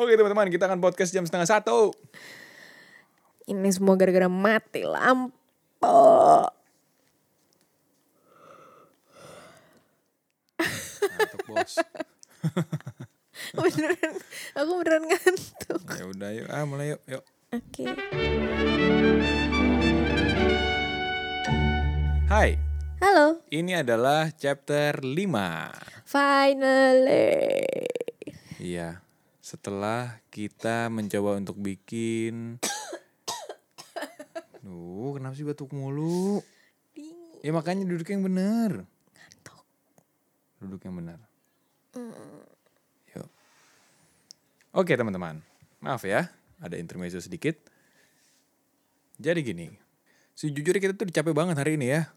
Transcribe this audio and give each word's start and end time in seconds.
Oke 0.00 0.16
teman-teman, 0.16 0.48
kita 0.48 0.64
akan 0.64 0.80
podcast 0.80 1.12
jam 1.12 1.28
setengah 1.28 1.44
satu. 1.44 1.92
Ini 3.44 3.68
semua 3.68 4.00
gara-gara 4.00 4.32
mati 4.32 4.80
lampu. 4.80 5.36
Ngantuk 11.04 11.40
bos. 11.52 11.84
beneran, 13.60 14.12
aku 14.56 14.70
beneran 14.80 15.04
ngantuk. 15.04 15.82
ya 15.92 16.04
udah 16.08 16.30
yuk, 16.32 16.48
ah 16.48 16.64
mulai 16.64 16.96
yuk, 16.96 17.02
yuk. 17.04 17.24
Oke. 17.52 17.84
Hai, 22.24 22.56
Halo. 23.04 23.44
ini 23.52 23.76
adalah 23.76 24.32
chapter 24.32 24.96
5. 25.04 26.08
Finally. 26.08 27.36
Iya, 28.64 29.09
setelah 29.50 30.22
kita 30.30 30.86
mencoba 30.86 31.34
untuk 31.34 31.58
bikin... 31.58 32.62
Duh, 34.62 35.18
kenapa 35.18 35.34
sih 35.34 35.42
batuk 35.42 35.74
mulu? 35.74 36.38
Ya 37.42 37.50
makanya 37.50 37.82
duduk 37.82 38.06
yang 38.14 38.22
bener. 38.22 38.86
Duduk 40.62 40.78
yang 40.86 40.94
benar. 41.02 41.18
Yuk. 43.10 43.26
Oke 44.70 44.94
teman-teman, 44.94 45.42
maaf 45.82 46.06
ya, 46.06 46.30
ada 46.62 46.78
intermezzo 46.78 47.18
sedikit. 47.18 47.58
Jadi 49.18 49.40
gini, 49.42 49.66
sejujurnya 50.38 50.78
kita 50.78 50.94
tuh 50.94 51.10
capek 51.10 51.34
banget 51.34 51.58
hari 51.58 51.74
ini 51.74 51.90
ya. 51.90 52.12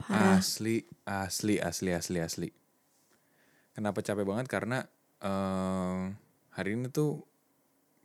Parah. 0.00 0.40
Asli, 0.40 0.88
asli, 1.04 1.60
asli, 1.60 1.90
asli, 1.92 2.18
asli. 2.22 2.48
Kenapa 3.76 4.00
capek 4.00 4.24
banget? 4.24 4.46
Karena 4.48 4.86
em, 5.20 6.16
hari 6.58 6.74
ini 6.74 6.90
tuh 6.90 7.22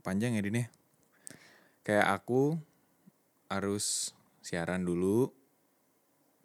panjang 0.06 0.38
ya 0.38 0.46
Din 0.46 0.62
ya. 0.62 0.68
Kayak 1.82 2.22
aku 2.22 2.62
harus 3.50 4.14
siaran 4.46 4.86
dulu. 4.86 5.34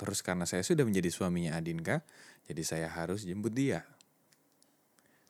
Terus 0.01 0.25
karena 0.25 0.49
saya 0.49 0.65
sudah 0.65 0.89
menjadi 0.89 1.13
suaminya 1.13 1.59
Adinka, 1.59 2.01
jadi 2.49 2.63
saya 2.65 2.89
harus 2.89 3.29
jemput 3.29 3.53
dia. 3.53 3.85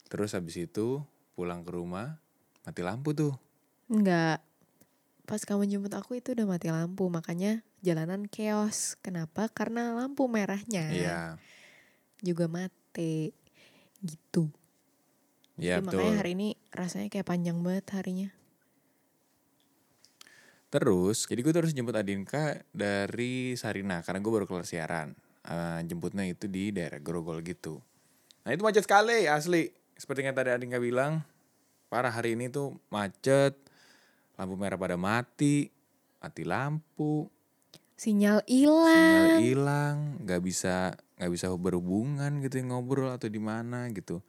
Terus 0.06 0.38
habis 0.38 0.55
itu 0.55 1.03
pulang 1.34 1.66
ke 1.66 1.75
rumah, 1.75 2.20
mati 2.62 2.84
lampu 2.86 3.10
tuh. 3.10 3.34
Enggak. 3.91 4.44
Pas 5.25 5.41
kamu 5.42 5.66
jemput 5.66 5.92
aku 5.97 6.20
itu 6.20 6.36
udah 6.36 6.47
mati 6.47 6.69
lampu, 6.69 7.08
makanya 7.08 7.64
jalanan 7.81 8.28
chaos. 8.28 8.97
Kenapa? 9.00 9.48
Karena 9.48 9.97
lampu 9.97 10.28
merahnya 10.28 10.92
Iya, 10.92 11.20
juga 12.20 12.44
mati. 12.48 13.33
Gitu. 14.05 14.53
Iya 15.59 15.78
Jadi 15.78 15.84
betul. 15.84 16.01
makanya 16.01 16.14
hari 16.23 16.31
ini 16.39 16.48
rasanya 16.70 17.09
kayak 17.11 17.27
panjang 17.28 17.59
banget 17.61 17.87
harinya. 17.95 18.28
Terus, 20.69 21.25
jadi 21.25 21.41
gue 21.41 21.53
terus 21.56 21.73
jemput 21.73 21.97
Adinka 21.97 22.61
dari 22.77 23.56
Sarina 23.56 24.05
karena 24.05 24.20
gue 24.20 24.33
baru 24.33 24.45
keluar 24.45 24.69
siaran. 24.69 25.17
Eh, 25.48 25.81
jemputnya 25.89 26.28
itu 26.28 26.45
di 26.45 26.69
daerah 26.77 27.00
Grogol 27.00 27.41
gitu. 27.41 27.81
Nah 28.45 28.53
itu 28.53 28.61
macet 28.61 28.84
sekali 28.84 29.25
asli. 29.25 29.73
Seperti 29.97 30.28
yang 30.28 30.37
tadi 30.37 30.53
Adinka 30.53 30.77
bilang, 30.77 31.25
parah 31.89 32.12
hari 32.12 32.37
ini 32.37 32.53
tuh 32.53 32.77
macet, 32.93 33.56
lampu 34.37 34.61
merah 34.61 34.77
pada 34.77 35.00
mati, 35.00 35.72
mati 36.20 36.45
lampu, 36.45 37.33
Sinyal 37.98 38.47
sinyal 38.47 39.27
hilang. 39.34 39.34
hilang, 39.43 39.97
nggak 40.22 40.41
bisa 40.45 40.95
nggak 41.19 41.33
bisa 41.34 41.50
berhubungan 41.59 42.39
gitu 42.47 42.62
ngobrol 42.62 43.11
atau 43.11 43.27
di 43.27 43.43
mana 43.43 43.91
gitu. 43.91 44.22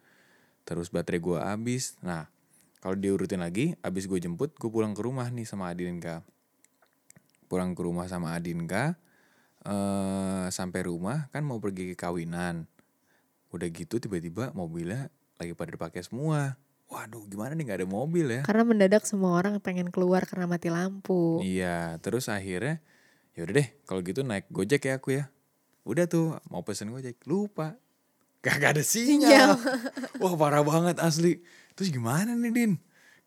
Terus 0.69 0.93
baterai 0.93 1.17
gue 1.17 1.37
habis. 1.41 1.97
Nah 2.05 2.29
kalau 2.77 2.93
diurutin 2.93 3.41
lagi, 3.41 3.73
habis 3.81 4.05
gue 4.05 4.21
jemput, 4.21 4.53
gue 4.53 4.69
pulang 4.69 4.93
ke 4.93 5.01
rumah 5.01 5.25
nih 5.33 5.49
sama 5.49 5.73
Adinka. 5.73 6.21
Pulang 7.49 7.73
ke 7.73 7.81
rumah 7.81 8.05
sama 8.05 8.37
Adinka, 8.37 8.93
eh 9.65 10.45
sampai 10.53 10.85
rumah 10.85 11.25
kan 11.33 11.41
mau 11.41 11.57
pergi 11.57 11.91
ke 11.91 11.95
kawinan. 11.97 12.69
Udah 13.49 13.67
gitu 13.73 13.97
tiba-tiba 13.97 14.53
mobilnya 14.53 15.09
lagi 15.41 15.57
pada 15.57 15.73
dipakai 15.73 16.05
semua. 16.05 16.53
Waduh 16.85 17.25
gimana 17.25 17.57
nih 17.57 17.65
nggak 17.65 17.79
ada 17.81 17.89
mobil 17.89 18.25
ya? 18.29 18.41
Karena 18.45 18.61
mendadak 18.61 19.09
semua 19.09 19.33
orang 19.41 19.57
pengen 19.57 19.89
keluar 19.89 20.29
karena 20.29 20.45
mati 20.45 20.69
lampu. 20.69 21.41
Iya, 21.41 21.97
terus 22.05 22.29
akhirnya 22.29 22.77
ya 23.33 23.45
udah 23.45 23.55
deh 23.57 23.67
kalau 23.89 24.05
gitu 24.05 24.21
naik 24.21 24.45
Gojek 24.53 24.85
ya 24.85 25.01
aku 25.01 25.17
ya. 25.17 25.33
Udah 25.83 26.05
tuh 26.05 26.37
mau 26.53 26.61
pesen 26.61 26.93
Gojek, 26.93 27.17
lupa. 27.25 27.73
Gak 28.39 28.63
ada 28.63 28.83
sinyal. 28.83 29.59
Wah 30.23 30.33
parah 30.39 30.63
banget 30.63 30.95
asli. 31.03 31.43
Terus 31.75 31.91
gimana 31.91 32.35
nih 32.35 32.51
Din? 32.55 32.71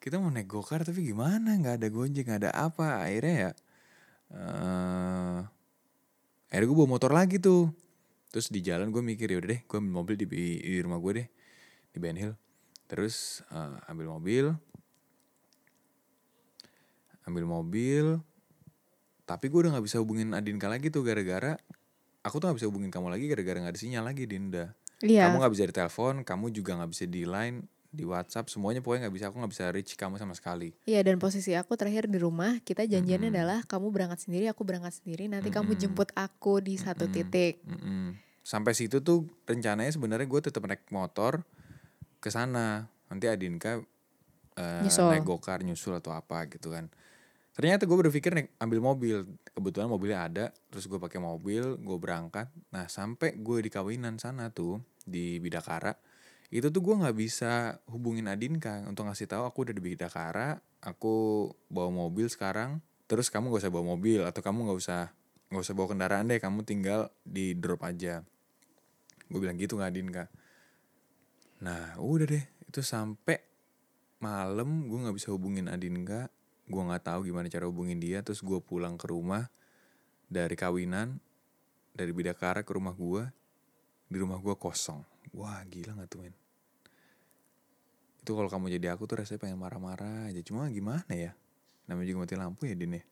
Kita 0.00 0.18
mau 0.18 0.32
naik 0.32 0.48
gokar 0.48 0.82
tapi 0.82 1.04
gimana? 1.04 1.52
Gak 1.60 1.78
ada 1.78 1.88
Gojek, 1.92 2.24
gak 2.26 2.48
ada 2.48 2.50
apa. 2.56 3.04
Akhirnya 3.04 3.34
ya 3.36 3.50
eh 4.32 5.40
akhirnya 6.48 6.68
gue 6.68 6.78
bawa 6.80 6.88
motor 6.88 7.12
lagi 7.12 7.36
tuh. 7.36 7.68
Terus 8.32 8.48
di 8.48 8.64
jalan 8.64 8.88
gue 8.88 9.04
mikir 9.04 9.28
ya 9.28 9.36
udah 9.36 9.50
deh, 9.52 9.60
gue 9.60 9.76
ambil 9.76 9.92
mobil 9.92 10.14
di, 10.16 10.24
di 10.24 10.80
rumah 10.80 10.96
gue 10.96 11.12
deh 11.20 11.28
di 11.92 11.98
Ben 12.00 12.16
Hill. 12.16 12.32
Terus 12.88 13.44
eh, 13.52 13.76
ambil 13.92 14.08
mobil, 14.08 14.56
ambil 17.28 17.44
mobil, 17.44 18.06
tapi 19.28 19.52
gue 19.52 19.68
udah 19.68 19.76
nggak 19.76 19.84
bisa 19.84 20.00
hubungin 20.00 20.32
Adinka 20.32 20.68
lagi 20.68 20.88
tuh 20.88 21.04
gara-gara 21.04 21.60
aku 22.24 22.40
tuh 22.40 22.48
nggak 22.48 22.58
bisa 22.62 22.68
hubungin 22.70 22.88
kamu 22.88 23.12
lagi 23.12 23.28
gara-gara 23.28 23.58
nggak 23.60 23.74
ada 23.76 23.80
sinyal 23.80 24.04
lagi 24.08 24.24
Dinda. 24.24 24.72
Iya. 25.02 25.28
Kamu 25.28 25.42
nggak 25.42 25.52
bisa 25.52 25.64
di 25.68 25.74
telepon, 25.74 26.14
kamu 26.22 26.44
juga 26.54 26.78
nggak 26.78 26.90
bisa 26.94 27.04
di 27.10 27.22
line, 27.26 27.66
di 27.92 28.08
WhatsApp, 28.08 28.48
semuanya 28.48 28.80
pokoknya 28.80 29.06
nggak 29.06 29.14
bisa. 29.20 29.24
Aku 29.28 29.36
nggak 29.36 29.52
bisa 29.52 29.64
reach 29.68 29.92
kamu 30.00 30.16
sama 30.16 30.32
sekali. 30.32 30.72
Iya 30.88 31.04
dan 31.04 31.20
posisi 31.20 31.52
aku 31.52 31.76
terakhir 31.76 32.08
di 32.08 32.16
rumah 32.16 32.56
kita 32.64 32.88
janjiannya 32.88 33.28
adalah 33.28 33.60
kamu 33.68 33.92
berangkat 33.92 34.24
sendiri, 34.24 34.48
aku 34.48 34.64
berangkat 34.64 34.96
sendiri. 35.04 35.28
Nanti 35.28 35.52
kamu 35.52 35.76
jemput 35.76 36.08
aku 36.16 36.64
di 36.64 36.80
satu 36.80 37.10
titik. 37.12 37.60
Mm-mm. 37.68 38.16
Sampai 38.42 38.72
situ 38.74 39.04
tuh 39.04 39.28
rencananya 39.46 39.92
sebenarnya 39.92 40.26
gue 40.26 40.40
tetap 40.40 40.64
naik 40.64 40.88
motor 40.88 41.44
ke 42.18 42.32
sana. 42.32 42.88
Nanti 43.12 43.28
Adinka 43.28 43.84
Nyusul. 44.56 45.12
naik 45.12 45.24
gokar 45.24 45.60
nyusul 45.60 45.96
atau 46.00 46.16
apa 46.16 46.48
gitu 46.48 46.72
kan. 46.72 46.88
Ternyata 47.52 47.84
gue 47.84 47.98
berpikir 48.08 48.32
naik 48.32 48.48
ambil 48.56 48.80
mobil. 48.80 49.16
Kebetulan 49.52 49.88
mobilnya 49.92 50.24
ada, 50.24 50.44
terus 50.72 50.88
gue 50.88 50.96
pakai 50.96 51.20
mobil, 51.20 51.76
gue 51.76 51.98
berangkat. 52.00 52.48
Nah 52.72 52.88
sampai 52.88 53.36
gue 53.36 53.58
di 53.60 53.68
kawinan 53.68 54.16
sana 54.16 54.48
tuh 54.48 54.80
di 55.04 55.38
Bidakara, 55.42 55.94
itu 56.52 56.68
tuh 56.68 56.82
gue 56.84 56.94
nggak 57.00 57.16
bisa 57.16 57.80
hubungin 57.88 58.28
Adinka 58.28 58.84
untuk 58.84 59.08
ngasih 59.08 59.24
tahu 59.28 59.48
aku 59.48 59.68
udah 59.68 59.74
di 59.74 59.82
Bidakara, 59.82 60.60
aku 60.84 61.48
bawa 61.72 61.88
mobil 61.88 62.28
sekarang. 62.28 62.84
Terus 63.08 63.28
kamu 63.28 63.52
gak 63.52 63.68
usah 63.68 63.72
bawa 63.72 63.92
mobil 63.92 64.24
atau 64.24 64.40
kamu 64.40 64.68
nggak 64.68 64.78
usah 64.78 65.12
nggak 65.52 65.62
usah 65.68 65.74
bawa 65.76 65.88
kendaraan 65.92 66.32
deh, 66.32 66.40
kamu 66.40 66.64
tinggal 66.64 67.12
di 67.24 67.52
drop 67.52 67.84
aja. 67.84 68.24
Gue 69.28 69.40
bilang 69.40 69.60
gitu 69.60 69.76
nggak 69.76 69.92
Adinka. 69.92 70.24
Nah 71.64 71.96
udah 72.00 72.26
deh, 72.28 72.44
itu 72.68 72.80
sampai 72.80 73.36
malam 74.22 74.86
gue 74.86 74.98
nggak 75.02 75.16
bisa 75.18 75.34
hubungin 75.34 75.66
Adinka 75.66 76.30
gue 76.70 76.82
nggak 76.82 77.04
tahu 77.04 77.26
gimana 77.26 77.50
cara 77.50 77.66
hubungin 77.66 77.98
dia 77.98 78.22
terus 78.22 78.38
gue 78.38 78.62
pulang 78.62 78.94
ke 78.94 79.10
rumah 79.10 79.50
dari 80.30 80.54
kawinan 80.54 81.18
dari 81.92 82.14
Bidakara 82.14 82.62
ke 82.62 82.70
rumah 82.72 82.94
gue 82.94 83.26
di 84.12 84.18
rumah 84.20 84.38
gue 84.38 84.54
kosong 84.54 85.00
wah 85.32 85.64
gila 85.66 85.96
nggak 85.96 86.08
tuh 86.12 86.20
men 86.20 86.34
itu 88.22 88.30
kalau 88.30 88.46
kamu 88.46 88.70
jadi 88.78 88.94
aku 88.94 89.10
tuh 89.10 89.18
rasanya 89.18 89.42
pengen 89.42 89.58
marah-marah 89.58 90.30
aja 90.30 90.38
cuma 90.46 90.70
gimana 90.70 91.10
ya 91.10 91.32
namanya 91.90 92.06
juga 92.06 92.18
mati 92.22 92.34
lampu 92.38 92.70
ya 92.70 92.76
Din 92.78 93.00
ya 93.00 93.04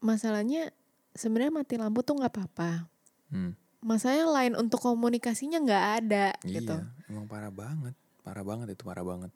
Masalahnya 0.00 0.70
sebenarnya 1.12 1.52
mati 1.52 1.74
lampu 1.80 2.04
tuh 2.04 2.20
nggak 2.20 2.32
apa-apa. 2.32 2.86
hmm. 3.32 3.52
Masalahnya 3.84 4.26
lain 4.28 4.54
untuk 4.56 4.80
komunikasinya 4.80 5.60
nggak 5.60 5.84
ada 6.02 6.26
gitu. 6.48 6.74
iya 6.74 6.88
emang 7.12 7.26
parah 7.28 7.52
banget 7.52 7.92
parah 8.24 8.42
banget 8.42 8.72
itu 8.72 8.82
parah 8.82 9.04
banget 9.04 9.30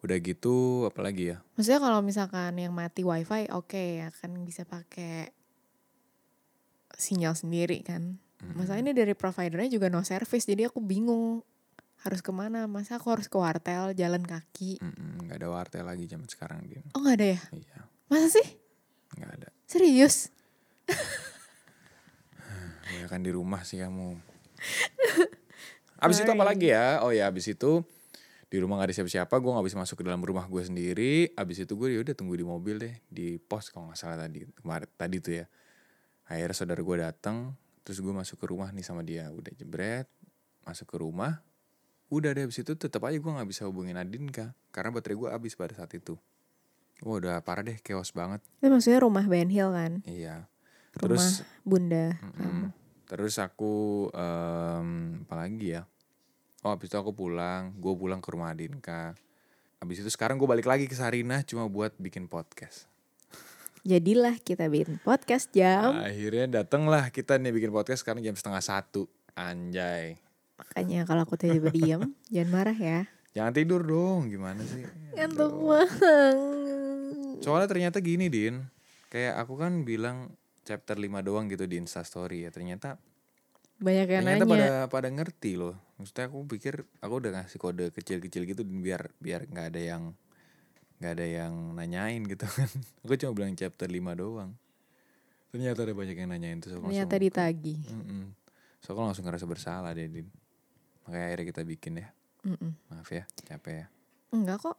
udah 0.00 0.16
gitu 0.20 0.88
apalagi 0.88 1.36
ya 1.36 1.38
Maksudnya 1.56 1.80
kalau 1.80 2.00
misalkan 2.00 2.56
yang 2.56 2.72
mati 2.72 3.04
wifi 3.04 3.48
oke 3.52 4.04
ya 4.04 4.08
kan 4.12 4.32
bisa 4.44 4.64
pakai 4.64 5.32
sinyal 6.96 7.32
sendiri 7.32 7.80
kan. 7.80 8.20
Masalah 8.56 8.80
ini 8.80 8.96
dari 8.96 9.12
providernya 9.12 9.68
juga 9.68 9.92
no 9.92 10.00
service 10.00 10.48
jadi 10.48 10.72
aku 10.72 10.80
bingung 10.80 11.44
harus 12.00 12.20
ke 12.24 12.32
mana. 12.32 12.64
Masa 12.64 12.96
aku 12.96 13.12
harus 13.12 13.28
ke 13.28 13.36
wartel 13.36 13.92
jalan 13.92 14.24
kaki. 14.24 14.80
Mm-mm, 14.80 15.28
nggak 15.28 15.36
ada 15.36 15.48
wartel 15.52 15.84
lagi 15.84 16.08
zaman 16.08 16.24
sekarang 16.24 16.64
Din 16.64 16.84
Oh 16.96 17.04
nggak 17.04 17.16
ada 17.20 17.26
ya? 17.36 17.40
iya 17.52 17.78
Masa 18.08 18.28
sih? 18.40 18.48
nggak 19.20 19.30
ada 19.36 19.48
Serius? 19.68 20.32
Ya 22.90 23.06
kan 23.06 23.22
di 23.22 23.30
rumah 23.30 23.62
sih 23.62 23.78
kamu. 23.78 24.18
abis 26.04 26.26
itu 26.26 26.30
apa 26.34 26.42
lagi 26.42 26.74
ya? 26.74 27.06
Oh 27.06 27.14
ya 27.14 27.30
abis 27.30 27.54
itu 27.54 27.86
di 28.50 28.58
rumah 28.58 28.82
gak 28.82 28.90
ada 28.90 28.94
siapa-siapa, 28.98 29.30
gue 29.38 29.46
gak 29.54 29.62
bisa 29.62 29.78
masuk 29.78 30.02
ke 30.02 30.04
dalam 30.10 30.18
rumah 30.26 30.42
gue 30.50 30.58
sendiri. 30.58 31.30
Abis 31.38 31.62
itu 31.62 31.78
gue 31.78 32.02
udah 32.02 32.18
tunggu 32.18 32.34
di 32.34 32.42
mobil 32.42 32.82
deh, 32.82 32.98
di 33.06 33.38
pos 33.38 33.70
kalau 33.70 33.86
nggak 33.86 33.98
salah 34.02 34.18
tadi 34.18 34.42
kemarin 34.58 34.90
tadi 34.98 35.16
tuh 35.22 35.32
ya. 35.38 35.46
Akhirnya 36.26 36.54
saudara 36.58 36.82
gue 36.82 36.96
datang, 36.98 37.54
terus 37.82 37.98
gue 37.98 38.12
masuk 38.12 38.36
ke 38.40 38.46
rumah 38.48 38.68
nih 38.70 38.84
sama 38.84 39.02
dia, 39.04 39.28
udah 39.32 39.52
jebret, 39.56 40.06
masuk 40.64 40.86
ke 40.90 40.96
rumah, 41.00 41.40
udah 42.12 42.30
deh 42.34 42.44
abis 42.46 42.62
itu 42.62 42.72
tetap 42.76 43.04
aja 43.06 43.16
gue 43.16 43.32
nggak 43.32 43.48
bisa 43.48 43.64
hubungin 43.66 43.96
Adinka 43.96 44.52
karena 44.70 44.90
baterai 44.94 45.16
gue 45.16 45.28
habis 45.30 45.54
pada 45.58 45.72
saat 45.74 45.90
itu. 45.96 46.18
Wah 47.00 47.16
udah 47.16 47.40
parah 47.40 47.64
deh 47.64 47.80
chaos 47.80 48.12
banget. 48.12 48.44
Itu 48.60 48.68
maksudnya 48.68 49.00
rumah 49.00 49.24
Ben 49.24 49.48
Hill 49.48 49.72
kan? 49.72 50.04
iya. 50.04 50.44
Rumah 50.90 51.06
terus 51.06 51.46
bunda 51.62 52.18
mm-mm. 52.18 52.34
kamu. 52.34 52.66
terus 53.06 53.38
aku 53.38 54.10
em, 54.10 55.22
apa 55.22 55.34
lagi 55.38 55.78
ya? 55.78 55.86
Oh 56.66 56.74
abis 56.74 56.92
itu 56.92 56.98
aku 56.98 57.14
pulang. 57.14 57.72
Gue 57.78 57.96
pulang 57.96 58.18
ke 58.18 58.28
rumah 58.34 58.52
Adinka 58.52 59.16
abis 59.80 60.04
itu 60.04 60.12
sekarang 60.12 60.36
gue 60.36 60.44
balik 60.44 60.68
lagi 60.68 60.84
ke 60.84 60.92
Sarinah 60.92 61.40
cuma 61.48 61.64
buat 61.64 61.96
bikin 61.96 62.28
podcast 62.28 62.84
Jadilah 63.82 64.36
kita 64.38 64.68
bikin 64.68 65.00
podcast 65.00 65.48
jam. 65.50 65.96
akhirnya 65.96 66.62
datanglah 66.62 67.08
kita 67.08 67.36
nih 67.36 67.48
bikin 67.50 67.70
podcast 67.70 68.04
sekarang 68.04 68.20
jam 68.20 68.34
setengah 68.34 68.60
satu 68.60 69.08
anjay 69.32 70.20
Makanya 70.54 71.02
kalau 71.02 71.24
aku 71.24 71.34
tiba-tiba 71.34 71.72
diem, 71.72 72.02
jangan 72.34 72.50
marah 72.52 72.76
ya. 72.76 73.08
jangan 73.32 73.52
tidur 73.52 73.80
dong 73.80 74.28
gimana 74.28 74.60
sih 74.60 74.84
Ngantuk 75.10 75.54
banget. 75.56 76.36
Soalnya 77.40 77.66
ternyata 77.66 77.98
gini 77.98 78.28
Din 78.28 78.60
Kayak 79.08 79.40
aku 79.40 79.56
kan 79.56 79.80
bilang 79.80 80.28
chapter 80.60 80.94
5 80.94 81.08
doang 81.20 81.48
gitu 81.48 81.64
di 81.64 81.78
instastory 81.78 82.44
ya 82.44 82.50
Ternyata 82.50 83.00
Banyak 83.80 84.06
yang 84.06 84.22
ternyata 84.22 84.44
nanya. 84.44 84.52
pada 84.52 84.70
pada 84.92 85.08
ngerti 85.08 85.56
loh 85.56 85.72
Maksudnya 85.96 86.28
aku 86.28 86.44
pikir 86.46 86.74
aku 86.98 87.14
udah 87.16 87.30
ngasih 87.34 87.56
kode 87.56 87.86
kecil-kecil 87.90 88.44
gitu 88.44 88.60
Biar 88.62 89.08
biar 89.16 89.48
nggak 89.48 89.66
ada 89.72 89.80
yang 89.80 90.02
nggak 91.00 91.12
ada 91.12 91.26
yang 91.26 91.54
nanyain 91.72 92.22
gitu 92.22 92.44
kan 92.52 92.68
Aku 93.00 93.16
cuma 93.16 93.32
bilang 93.34 93.52
chapter 93.54 93.84
5 93.84 93.96
doang 94.14 94.52
Ternyata 95.48 95.82
ada 95.82 95.92
banyak 95.92 96.14
yang 96.14 96.28
nanyain 96.28 96.58
terus 96.58 96.76
aku 96.76 96.86
Ternyata 96.86 97.10
langsung, 97.10 97.24
ditagi. 97.26 97.76
Mm-mm. 97.88 98.22
So 98.78 98.92
aku 98.92 99.00
langsung 99.02 99.24
ngerasa 99.24 99.44
bersalah 99.44 99.90
deh 99.90 100.06
Din 100.06 100.28
Makanya 101.02 101.24
akhirnya 101.26 101.46
kita 101.48 101.62
bikin 101.64 101.92
ya 101.98 102.08
Mm-mm. 102.42 102.72
Maaf 102.86 103.08
ya 103.08 103.24
capek 103.42 103.74
ya 103.74 103.86
Enggak 104.30 104.62
kok. 104.62 104.76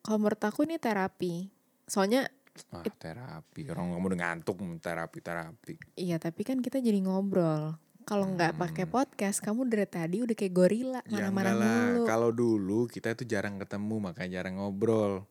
Kalau 0.00 0.16
menurut 0.16 0.40
aku 0.40 0.64
ini 0.64 0.78
terapi. 0.78 1.50
Soalnya 1.84 2.24
Ah, 2.68 2.82
terapi 2.82 3.68
orang 3.68 3.92
kamu 3.92 4.06
udah 4.08 4.20
ngantuk 4.20 4.56
terapi 4.78 5.18
terapi 5.20 5.74
iya 5.94 6.16
tapi 6.16 6.42
kan 6.42 6.58
kita 6.58 6.78
jadi 6.78 6.98
ngobrol. 6.98 7.78
Kalau 8.02 8.24
nggak 8.26 8.56
pakai 8.56 8.82
Hmm. 8.82 8.94
podcast, 8.94 9.38
kamu 9.38 9.68
dari 9.68 9.84
tadi 9.84 10.18
udah 10.18 10.32
kayak 10.32 10.50
gorila 10.50 10.98
Ya 11.04 11.28
marah-marah 11.28 11.54
lah, 11.54 11.78
mulu. 11.92 12.02
kalau 12.02 12.30
dulu 12.30 12.88
kita 12.88 13.12
itu 13.12 13.22
jarang 13.24 13.60
ketemu 13.60 14.02
makanya 14.02 14.40
jarang 14.40 14.56
ngobrol. 14.56 15.22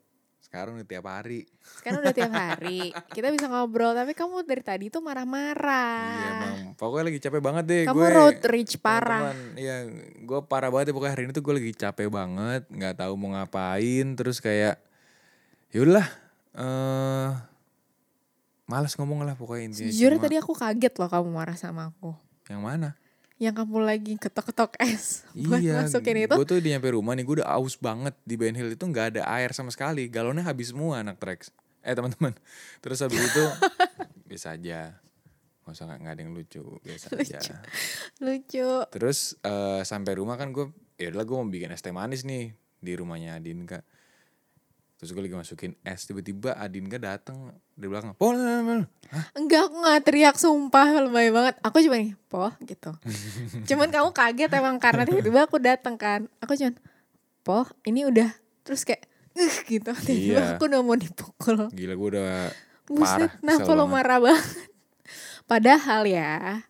Sekarang 0.47 0.79
udah 0.79 0.87
tiap 0.87 1.05
hari. 1.11 1.43
Sekarang 1.59 1.99
udah 2.07 2.15
tiap 2.15 2.31
hari 2.31 2.95
kita 3.11 3.27
bisa 3.35 3.51
ngobrol, 3.51 3.91
tapi 3.91 4.15
kamu 4.15 4.47
dari 4.47 4.63
tadi 4.63 4.87
tuh 4.87 5.03
marah-marah. 5.03 6.07
Iya 6.07 6.29
emang, 6.31 6.57
pokoknya 6.79 7.05
lagi 7.11 7.19
capek 7.19 7.41
banget 7.43 7.63
deh 7.67 7.83
Kamu 7.83 7.99
gue. 7.99 8.09
road 8.15 8.39
rage 8.47 8.75
parah. 8.79 9.35
Iya, 9.59 9.75
gue 10.23 10.39
parah 10.47 10.71
banget 10.71 10.89
ya 10.89 10.93
pokoknya 10.95 11.13
hari 11.19 11.23
ini 11.27 11.33
tuh 11.35 11.43
gue 11.43 11.53
lagi 11.59 11.71
capek 11.75 12.07
banget, 12.07 12.63
nggak 12.71 12.95
tahu 12.95 13.13
mau 13.19 13.35
ngapain, 13.35 14.07
terus 14.15 14.39
kayak 14.39 14.79
yaudah 15.75 16.07
eh 16.55 17.29
malas 18.67 18.95
ngomong 18.95 19.27
lah 19.27 19.35
pokoknya 19.35 19.67
intinya. 19.67 19.91
Sejujurnya 19.91 20.19
tadi 20.23 20.35
aku 20.39 20.55
kaget 20.55 20.93
loh 20.95 21.11
kamu 21.11 21.27
marah 21.27 21.59
sama 21.59 21.91
aku. 21.91 22.15
yang 22.47 22.63
mana? 22.63 22.95
Yang 23.37 23.55
kamu 23.61 23.77
lagi 23.85 24.13
ketok-ketok 24.17 24.81
es 24.81 25.21
buat 25.37 25.61
iya, 25.61 25.85
masukin 25.85 26.25
itu. 26.25 26.33
gue 26.33 26.47
tuh 26.49 26.57
di 26.57 26.73
nyampe 26.73 26.89
rumah 26.89 27.13
nih 27.13 27.21
gue 27.21 27.35
udah 27.41 27.49
aus 27.53 27.77
banget 27.77 28.17
di 28.25 28.33
Ben 28.33 28.57
Hill 28.57 28.73
itu 28.73 28.81
nggak 28.81 29.17
ada 29.17 29.21
air 29.29 29.53
sama 29.53 29.69
sekali, 29.69 30.09
galonnya 30.09 30.41
habis 30.41 30.73
semua 30.73 31.05
anak 31.05 31.21
Trax. 31.21 31.53
Eh 31.85 31.93
teman-teman, 31.93 32.33
terus 32.83 32.97
habis 33.05 33.21
itu 33.21 33.43
biasa 34.29 34.57
aja, 34.57 34.97
nggak 35.63 35.73
usah 35.77 35.85
nggak 35.85 36.13
ada 36.17 36.21
yang 36.25 36.33
lucu, 36.33 36.65
biasa 36.81 37.05
aja. 37.13 37.39
Lucu. 38.25 38.69
Terus 38.89 39.37
eh, 39.45 39.81
sampai 39.85 40.17
rumah 40.17 40.35
kan 40.35 40.49
gue, 40.49 40.73
ya 40.97 41.13
udah 41.13 41.23
gue 41.23 41.35
mau 41.37 41.45
bikin 41.45 41.69
es 41.71 41.85
teh 41.85 41.93
manis 41.93 42.25
nih 42.25 42.57
di 42.81 42.91
rumahnya 42.97 43.37
Adinka. 43.37 43.85
Terus 44.97 45.13
gue 45.13 45.21
lagi 45.29 45.37
masukin 45.37 45.77
es, 45.85 46.09
tiba-tiba 46.09 46.57
Adinka 46.57 46.97
datang 46.97 47.53
di 47.77 47.85
belakang. 47.85 48.17
Pol, 48.17 48.33
Enggak, 49.37 49.69
aku 49.69 49.75
gak 49.85 50.01
teriak 50.09 50.35
sumpah 50.41 51.05
lebay 51.05 51.29
banget. 51.29 51.53
Aku 51.61 51.77
cuma 51.85 52.01
nih, 52.01 52.17
poh 52.25 52.49
gitu. 52.65 52.89
cuman 53.69 53.93
kamu 53.93 54.09
kaget 54.09 54.49
emang 54.57 54.81
karena 54.81 55.05
tiba-tiba 55.05 55.45
aku 55.45 55.61
datang 55.61 56.01
kan. 56.01 56.25
Aku 56.41 56.57
cuman, 56.57 56.73
poh 57.45 57.69
ini 57.85 58.09
udah. 58.09 58.33
Terus 58.65 58.89
kayak, 58.89 59.05
uh 59.37 59.57
gitu. 59.69 59.93
Tiba-tiba 59.93 60.41
Iya. 60.41 60.57
aku 60.57 60.65
udah 60.65 60.81
mau 60.81 60.97
dipukul. 60.97 61.69
gila 61.69 61.93
gue 61.93 62.09
udah 62.17 62.31
Buset, 62.87 63.27
Parah, 63.27 63.31
kenapa 63.43 63.59
kesel 63.67 63.75
lo 63.75 63.85
marah 63.85 64.17
banget? 64.23 64.47
Padahal 65.43 66.01
ya, 66.07 66.63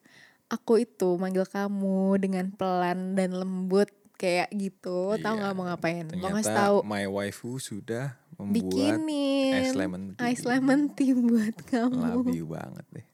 aku 0.49 0.81
itu 0.81 1.13
manggil 1.15 1.45
kamu 1.45 2.17
dengan 2.17 2.45
pelan 2.57 3.13
dan 3.13 3.37
lembut 3.37 3.87
kayak 4.17 4.49
gitu. 4.51 5.15
Tahu 5.15 5.33
Iya, 5.33 5.39
nggak 5.39 5.53
mau 5.53 5.65
ngapain? 5.65 6.05
Mau 6.13 6.29
ngasih 6.33 6.51
tahu 6.51 6.77
my 6.83 7.05
waifu 7.05 7.57
sudah 7.57 8.17
membuat 8.35 8.53
bikinin 8.69 9.53
es 9.55 9.73
lemon 9.73 10.01
tea. 10.13 10.29
ice 10.29 10.43
lemon 10.43 10.81
tea 10.91 11.13
buat 11.13 11.55
kamu. 11.63 12.33
You 12.33 12.45
banget 12.45 12.85
deh. 12.91 13.05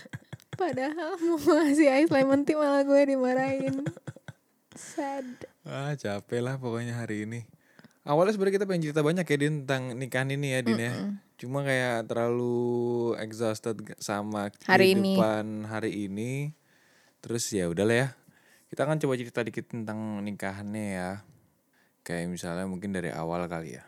Padahal 0.60 1.16
mau 1.18 1.40
ngasih 1.40 1.88
ice 1.98 2.12
lemon 2.12 2.44
tea 2.44 2.54
malah 2.54 2.84
gue 2.84 3.00
dimarahin. 3.02 3.84
Sad. 4.72 5.48
Ah 5.64 5.92
capek 5.92 6.40
lah 6.40 6.56
pokoknya 6.56 6.96
hari 6.96 7.24
ini. 7.24 7.44
Awalnya 8.02 8.34
sebenarnya 8.34 8.56
kita 8.58 8.66
pengen 8.66 8.82
cerita 8.82 9.00
banyak 9.00 9.22
ya 9.22 9.36
Din 9.38 9.62
tentang 9.62 9.94
nikahan 9.94 10.28
ini 10.28 10.52
ya 10.52 10.60
Din 10.60 10.80
ya. 10.80 10.92
Cuma 11.38 11.62
kayak 11.62 12.10
terlalu 12.10 13.14
exhausted 13.18 13.78
sama 13.98 14.50
Hari 14.66 14.94
ini. 14.94 15.14
kehidupan 15.14 15.46
hari 15.66 16.10
ini. 16.10 16.50
Terus 17.22 17.46
ya 17.54 17.70
udahlah 17.70 17.96
ya. 17.96 18.08
Kita 18.72 18.88
kan 18.88 18.96
coba 18.96 19.20
cerita 19.20 19.44
dikit 19.44 19.68
tentang 19.68 20.24
nikahannya 20.24 20.86
ya. 20.96 21.10
Kayak 22.08 22.32
misalnya 22.32 22.64
mungkin 22.64 22.96
dari 22.96 23.12
awal 23.12 23.44
kali 23.44 23.76
ya. 23.76 23.84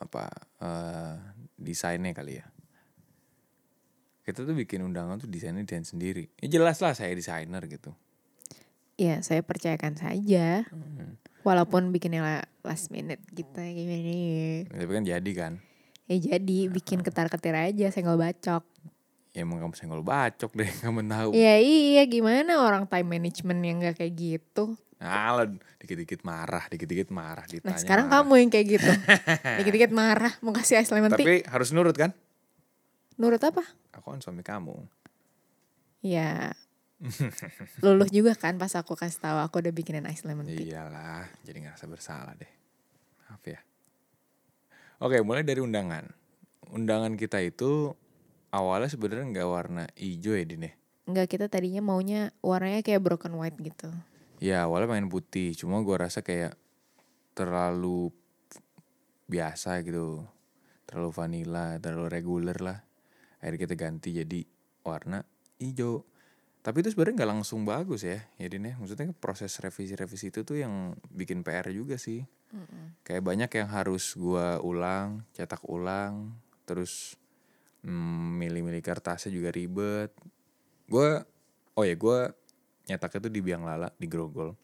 Apa 0.00 0.32
eh, 0.64 1.14
desainnya 1.60 2.16
kali 2.16 2.40
ya. 2.40 2.48
Kita 4.24 4.48
tuh 4.48 4.56
bikin 4.56 4.80
undangan 4.88 5.20
tuh 5.20 5.28
desainnya 5.28 5.60
desain 5.68 5.84
sendiri. 5.84 6.32
Ya 6.40 6.48
jelas 6.48 6.80
lah 6.80 6.96
saya 6.96 7.12
desainer 7.12 7.60
gitu. 7.68 7.92
Ya 8.96 9.20
saya 9.20 9.44
percayakan 9.44 10.00
saja. 10.00 10.64
Hmm. 10.72 11.20
Walaupun 11.44 11.92
bikinnya 11.92 12.24
la- 12.24 12.48
last 12.64 12.88
minute 12.88 13.20
gitu 13.36 13.52
gimana. 13.52 14.64
Tapi 14.64 14.92
kan 14.96 15.04
jadi 15.04 15.30
kan. 15.36 15.52
Ya 16.08 16.16
jadi 16.32 16.72
bikin 16.72 17.04
ketar-ketir 17.04 17.52
aja 17.52 17.92
senggol 17.92 18.16
bacok. 18.16 18.64
Ya 19.36 19.44
emang 19.44 19.60
kamu 19.60 19.76
senggol 19.76 20.00
bacok 20.00 20.56
deh 20.56 20.64
kamu 20.82 21.04
tahu. 21.12 21.30
Ya 21.36 21.60
iya 21.60 22.00
gimana 22.08 22.56
orang 22.56 22.88
time 22.88 23.20
management 23.20 23.60
yang 23.60 23.76
gak 23.84 24.00
kayak 24.00 24.16
gitu. 24.16 24.80
Nah, 24.96 25.44
dikit-dikit 25.76 26.24
marah, 26.24 26.64
dikit-dikit 26.72 27.12
marah 27.12 27.44
ditanya. 27.44 27.76
Nah 27.76 27.84
sekarang 27.84 28.08
marah. 28.08 28.24
kamu 28.24 28.32
yang 28.40 28.48
kayak 28.48 28.66
gitu. 28.80 28.90
Dikit-dikit 29.60 29.92
marah 29.92 30.32
mau 30.40 30.56
kasih 30.56 30.80
ice 30.80 30.88
lemon 30.88 31.12
tea. 31.12 31.20
Tapi 31.20 31.34
harus 31.52 31.68
nurut 31.76 31.92
kan? 31.92 32.16
Nurut 33.20 33.44
apa? 33.44 33.60
Aku 33.92 34.08
kan 34.08 34.24
suami 34.24 34.40
kamu. 34.40 34.72
Ya 36.00 36.56
luluh 37.84 38.08
juga 38.08 38.32
kan 38.40 38.56
pas 38.56 38.72
aku 38.72 38.96
kasih 38.96 39.20
tahu 39.20 39.36
aku 39.36 39.60
udah 39.60 39.72
bikinin 39.76 40.08
ice 40.08 40.24
lemon 40.24 40.48
tea. 40.48 40.64
Iyalah, 40.64 41.28
jadi 41.44 41.60
ngerasa 41.60 41.84
bersalah 41.84 42.32
deh. 42.40 42.48
Maaf 43.28 43.44
ya. 43.44 43.60
Oke, 44.96 45.20
mulai 45.20 45.44
dari 45.44 45.60
undangan. 45.60 46.08
Undangan 46.72 47.20
kita 47.20 47.44
itu 47.44 47.92
awalnya 48.56 48.88
sebenarnya 48.88 49.28
nggak 49.36 49.48
warna 49.48 49.84
hijau 49.92 50.32
ya 50.32 50.44
Din 50.48 50.66
ya? 50.66 50.72
Enggak 51.06 51.36
kita 51.36 51.46
tadinya 51.46 51.84
maunya 51.84 52.32
warnanya 52.40 52.80
kayak 52.80 53.04
broken 53.04 53.36
white 53.36 53.60
gitu. 53.60 53.92
Ya 54.40 54.64
awalnya 54.64 54.96
pengen 54.96 55.12
putih, 55.12 55.52
cuma 55.52 55.80
gua 55.84 56.08
rasa 56.08 56.24
kayak 56.24 56.56
terlalu 57.36 58.10
biasa 59.28 59.84
gitu. 59.84 60.24
Terlalu 60.88 61.10
vanilla, 61.12 61.76
terlalu 61.78 62.08
reguler 62.08 62.58
lah. 62.58 62.80
Akhirnya 63.38 63.60
kita 63.68 63.74
ganti 63.76 64.10
jadi 64.16 64.40
warna 64.82 65.20
hijau. 65.60 66.02
Tapi 66.64 66.82
itu 66.82 66.90
sebenarnya 66.90 67.22
nggak 67.22 67.32
langsung 67.38 67.62
bagus 67.62 68.02
ya, 68.02 68.26
ya 68.40 68.46
Din 68.50 68.66
ya. 68.66 68.74
Maksudnya 68.74 69.14
proses 69.14 69.54
revisi-revisi 69.62 70.34
itu 70.34 70.42
tuh 70.42 70.58
yang 70.58 70.98
bikin 71.14 71.46
PR 71.46 71.70
juga 71.70 72.00
sih. 72.00 72.26
Kayak 73.06 73.22
banyak 73.22 73.50
yang 73.52 73.68
harus 73.70 74.16
gua 74.18 74.58
ulang, 74.58 75.22
cetak 75.36 75.62
ulang, 75.68 76.34
terus 76.66 77.14
mm, 77.86 78.42
milih-milih 78.42 78.82
kertasnya 78.82 79.30
juga 79.30 79.54
ribet. 79.54 80.10
Gua, 80.90 81.22
oh 81.78 81.84
ya 81.86 81.94
gua 81.94 82.34
nyetaknya 82.86 83.30
tuh 83.30 83.32
di 83.32 83.40
Biang 83.42 83.62
Lala 83.62 83.90
di 83.94 84.06
Grogol. 84.10 84.54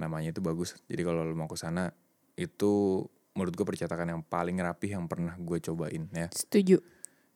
Namanya 0.00 0.32
itu 0.32 0.40
bagus. 0.40 0.76
Jadi 0.88 1.00
kalau 1.04 1.22
lo 1.24 1.36
mau 1.36 1.48
ke 1.48 1.56
sana 1.56 1.92
itu 2.34 3.04
menurut 3.34 3.54
gue 3.54 3.66
percetakan 3.66 4.14
yang 4.14 4.22
paling 4.22 4.58
rapih 4.62 4.94
yang 4.94 5.10
pernah 5.10 5.34
gue 5.34 5.58
cobain 5.58 6.06
ya 6.14 6.30
Setuju. 6.30 6.78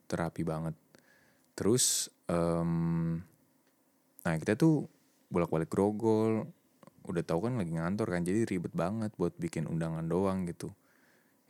terapi 0.07 0.47
banget. 0.47 0.75
Terus, 1.59 2.07
em, 2.31 3.19
nah 4.23 4.35
kita 4.39 4.55
tuh 4.55 4.87
bolak-balik 5.27 5.67
grogol, 5.67 6.47
udah 7.03 7.23
tahu 7.27 7.51
kan 7.51 7.59
lagi 7.59 7.75
ngantor 7.75 8.15
kan, 8.15 8.23
jadi 8.23 8.47
ribet 8.47 8.71
banget 8.79 9.11
buat 9.19 9.35
bikin 9.35 9.67
undangan 9.67 10.07
doang 10.07 10.47
gitu. 10.47 10.71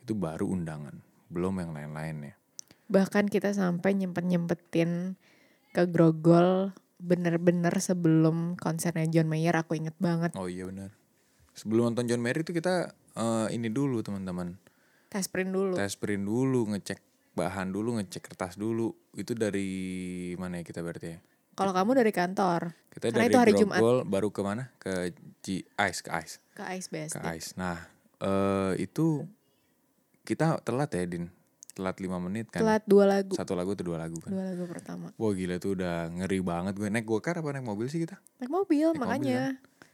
Itu 0.01 0.17
baru 0.17 0.49
undangan, 0.49 0.97
belum 1.29 1.61
yang 1.61 1.71
lain-lainnya. 1.77 2.38
Bahkan 2.89 3.29
kita 3.29 3.53
sampai 3.53 3.93
nyempet-nyempetin 3.95 5.15
ke 5.71 5.85
Grogol 5.85 6.73
bener-bener 6.99 7.71
sebelum 7.79 8.57
konsernya 8.59 9.07
John 9.07 9.31
Mayer 9.31 9.55
aku 9.55 9.77
inget 9.77 9.95
banget. 10.01 10.35
Oh 10.35 10.49
iya 10.49 10.67
benar. 10.67 10.91
sebelum 11.53 11.91
nonton 11.91 12.07
John 12.07 12.23
Merry 12.23 12.39
itu 12.39 12.55
kita 12.55 12.95
eh, 13.13 13.47
ini 13.51 13.67
dulu 13.67 13.99
teman-teman 13.99 14.55
Tes 15.11 15.27
print 15.27 15.51
dulu. 15.51 15.75
tes 15.75 15.91
print 15.99 16.23
dulu 16.23 16.71
ngecek 16.71 17.03
bahan 17.35 17.67
dulu 17.67 17.99
ngecek 17.99 18.31
kertas 18.31 18.55
dulu 18.55 18.95
itu 19.19 19.35
dari 19.35 19.67
mana 20.39 20.59
ya 20.59 20.63
kita 20.63 20.79
berarti 20.79 21.07
ya 21.09 21.19
Kalau 21.51 21.75
kamu 21.75 21.99
dari 21.99 22.15
kantor 22.15 22.71
kita 22.95 23.11
Karena 23.11 23.19
dari 23.19 23.27
itu 23.27 23.39
hari 23.43 23.51
Jumat. 23.59 23.79
Grogol 23.83 23.97
baru 24.07 24.29
ke 24.31 24.39
mana 24.39 24.63
ke 24.79 25.11
G 25.43 25.67
Ice 25.67 25.99
ke 25.99 26.09
Ice 26.23 26.39
ke 26.55 26.63
Ice 26.79 26.87
BSD. 26.87 27.19
ke 27.19 27.27
Ice 27.35 27.49
nah 27.59 27.75
eh 28.19 28.79
itu 28.79 29.27
kita 30.23 30.63
telat 30.63 30.95
ya 30.95 31.03
Din 31.03 31.27
telat 31.73 31.97
lima 32.01 32.17
menit 32.19 32.49
kan? 32.49 32.65
Telat 32.65 32.83
dua 32.85 33.05
lagu. 33.07 33.33
satu 33.33 33.53
lagu 33.55 33.73
atau 33.73 33.85
dua 33.85 33.97
lagu 34.01 34.17
kan? 34.19 34.31
Dua 34.33 34.43
lagu 34.53 34.63
pertama. 34.67 35.13
wah 35.15 35.31
gila 35.31 35.57
tuh 35.61 35.77
udah 35.77 36.09
ngeri 36.11 36.39
banget 36.43 36.73
gue. 36.75 36.87
Naik 36.89 37.05
gokar 37.05 37.39
apa 37.39 37.49
naik 37.55 37.65
mobil 37.65 37.87
sih 37.87 38.03
kita? 38.03 38.19
Naik 38.41 38.51
mobil 38.51 38.87
Naik 38.93 38.99
makanya. 38.99 39.41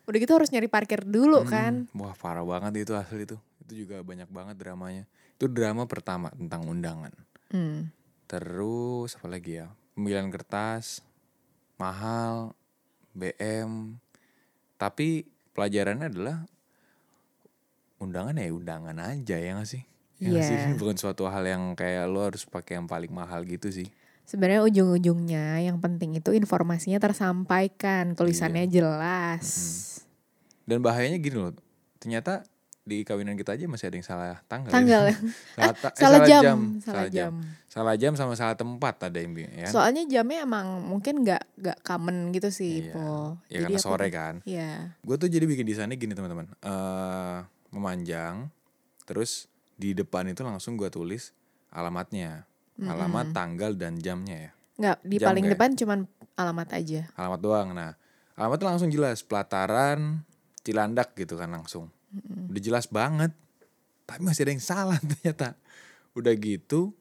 Udah 0.05 0.17
gitu 0.21 0.33
harus 0.37 0.49
nyari 0.53 0.69
parkir 0.69 1.01
dulu 1.05 1.45
kan. 1.45 1.89
Hmm, 1.89 2.01
wah 2.01 2.13
parah 2.13 2.45
banget 2.45 2.85
itu 2.85 2.93
asli 2.93 3.25
itu 3.25 3.37
itu 3.65 3.85
juga 3.85 4.01
banyak 4.05 4.29
banget 4.29 4.55
dramanya. 4.61 5.03
Itu 5.35 5.49
drama 5.49 5.89
pertama 5.89 6.29
tentang 6.33 6.65
undangan. 6.65 7.13
Hmm. 7.53 7.93
terus 8.25 9.13
apa 9.21 9.29
lagi 9.29 9.61
ya? 9.61 9.69
Pemilihan 9.93 10.33
kertas 10.33 11.05
mahal 11.77 12.57
BM 13.15 13.99
tapi 14.75 15.27
pelajarannya 15.55 16.07
adalah 16.11 16.37
undangan 17.99 18.35
ya 18.35 18.51
undangan 18.51 18.97
aja 18.99 19.35
ya 19.39 19.55
gak 19.55 19.69
sih 19.69 19.83
Ya 20.17 20.27
nggak 20.29 20.43
sih? 20.43 20.55
Iya. 20.55 20.67
bukan 20.81 20.95
suatu 20.95 21.25
hal 21.25 21.43
yang 21.43 21.73
kayak 21.73 22.07
lo 22.07 22.23
harus 22.23 22.43
pakai 22.43 22.77
yang 22.77 22.87
paling 22.87 23.09
mahal 23.09 23.43
gitu 23.43 23.67
sih 23.67 23.87
Sebenarnya 24.23 24.63
ujung-ujungnya 24.63 25.61
yang 25.61 25.77
penting 25.77 26.17
itu 26.17 26.33
informasinya 26.33 26.97
tersampaikan, 26.97 28.13
tulisannya 28.13 28.65
Iya. 28.65 28.73
jelas. 28.73 29.45
dan 30.63 30.81
bahayanya 30.81 31.19
gini 31.19 31.37
loh 31.37 31.53
ternyata 31.95 32.41
di 32.81 33.01
kawinan 33.01 33.33
kita 33.33 33.53
aja 33.53 33.65
masih 33.65 33.85
ada 33.85 33.97
yang 33.97 34.05
salah 34.05 34.41
tanggal 34.45 34.69
Tanggal 34.69 35.01
ya. 35.09 35.15
salah, 35.57 35.73
ta- 35.75 35.89
eh, 35.89 35.99
salah, 35.99 36.19
jam, 36.23 36.43
salah 36.45 36.81
salah 36.81 37.05
jam. 37.07 37.33
salah 37.65 37.95
jam 37.95 38.13
sama 38.13 38.33
salah 38.33 38.53
tempat 38.53 38.97
ada 39.03 39.17
yang 39.17 39.33
ya 39.33 39.69
Soalnya 39.69 40.05
jamnya 40.05 40.41
emang 40.41 40.81
mungkin 40.81 41.21
nggak 41.21 41.43
nggak 41.59 41.77
common 41.81 42.29
gitu 42.31 42.49
sih, 42.49 42.81
Iya. 42.81 42.93
Po. 42.93 43.37
ya 43.45 43.61
karena 43.61 43.77
aku- 43.77 43.85
sore 43.85 44.07
kan 44.09 44.35
Iya. 44.41 44.97
gue 44.97 45.15
tuh 45.17 45.27
jadi 45.27 45.45
bikin 45.45 45.65
desainnya 45.65 45.97
gini 45.97 46.13
teman-teman 46.13 46.49
eh 46.57 47.37
memanjang 47.69 48.49
terus 49.03 49.45
di 49.75 49.91
depan 49.91 50.31
itu 50.31 50.41
langsung 50.41 50.79
gue 50.79 50.87
tulis 50.87 51.35
alamatnya. 51.71 52.47
Alamat 52.75 53.31
tanggal 53.31 53.71
dan 53.79 53.95
jamnya 53.99 54.51
ya. 54.51 54.51
Nggak 54.75 54.97
di 55.07 55.15
Jam 55.15 55.27
paling 55.31 55.43
nggak 55.47 55.51
ya? 55.51 55.55
depan 55.55 55.71
cuman 55.79 55.99
alamat 56.35 56.69
aja. 56.75 57.01
alamat 57.15 57.39
doang. 57.39 57.67
Nah 57.71 57.91
alamatnya 58.35 58.67
langsung 58.75 58.91
jelas. 58.91 59.23
Pelataran 59.23 60.27
Cilandak 60.65 61.15
gitu 61.15 61.39
kan 61.39 61.51
langsung. 61.51 61.87
Udah 62.51 62.61
jelas 62.63 62.91
banget. 62.91 63.31
Tapi 64.03 64.21
masih 64.23 64.43
ada 64.43 64.51
yang 64.51 64.63
salah 64.63 64.99
ternyata. 65.11 65.55
Udah 66.15 66.33
gitu 66.35 66.91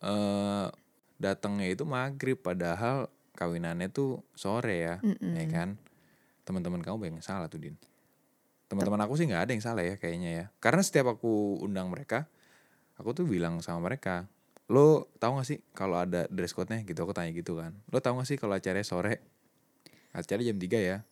eh 0.00 0.68
datangnya 1.20 1.68
itu 1.68 1.84
maghrib. 1.84 2.40
Padahal 2.40 3.12
kawinannya 3.36 3.92
tuh 3.92 4.24
sore 4.32 4.76
ya 4.80 4.96
ya 5.20 5.44
kan? 5.52 5.76
Teman-teman 6.48 6.80
kamu 6.80 6.96
banyak 6.96 7.16
yang 7.20 7.24
salah 7.24 7.52
tuh 7.52 7.60
din 7.60 7.76
teman-teman 8.72 9.04
aku 9.04 9.20
sih 9.20 9.28
nggak 9.28 9.42
ada 9.44 9.52
yang 9.52 9.64
salah 9.64 9.84
ya 9.84 10.00
kayaknya 10.00 10.30
ya 10.32 10.44
karena 10.64 10.80
setiap 10.80 11.12
aku 11.12 11.60
undang 11.60 11.92
mereka 11.92 12.24
aku 12.96 13.12
tuh 13.12 13.28
bilang 13.28 13.60
sama 13.60 13.84
mereka 13.84 14.24
lo 14.72 15.12
tahu 15.20 15.36
gak 15.36 15.48
sih 15.52 15.58
kalau 15.76 16.00
ada 16.00 16.24
dress 16.32 16.56
code-nya 16.56 16.80
gitu 16.80 17.04
aku 17.04 17.12
tanya 17.12 17.28
gitu 17.36 17.60
kan 17.60 17.76
lo 17.92 18.00
tahu 18.00 18.24
gak 18.24 18.28
sih 18.32 18.40
kalau 18.40 18.56
acaranya 18.56 18.88
sore 18.88 19.20
acara 20.16 20.40
jam 20.40 20.56
3 20.56 20.64
ya 20.80 21.04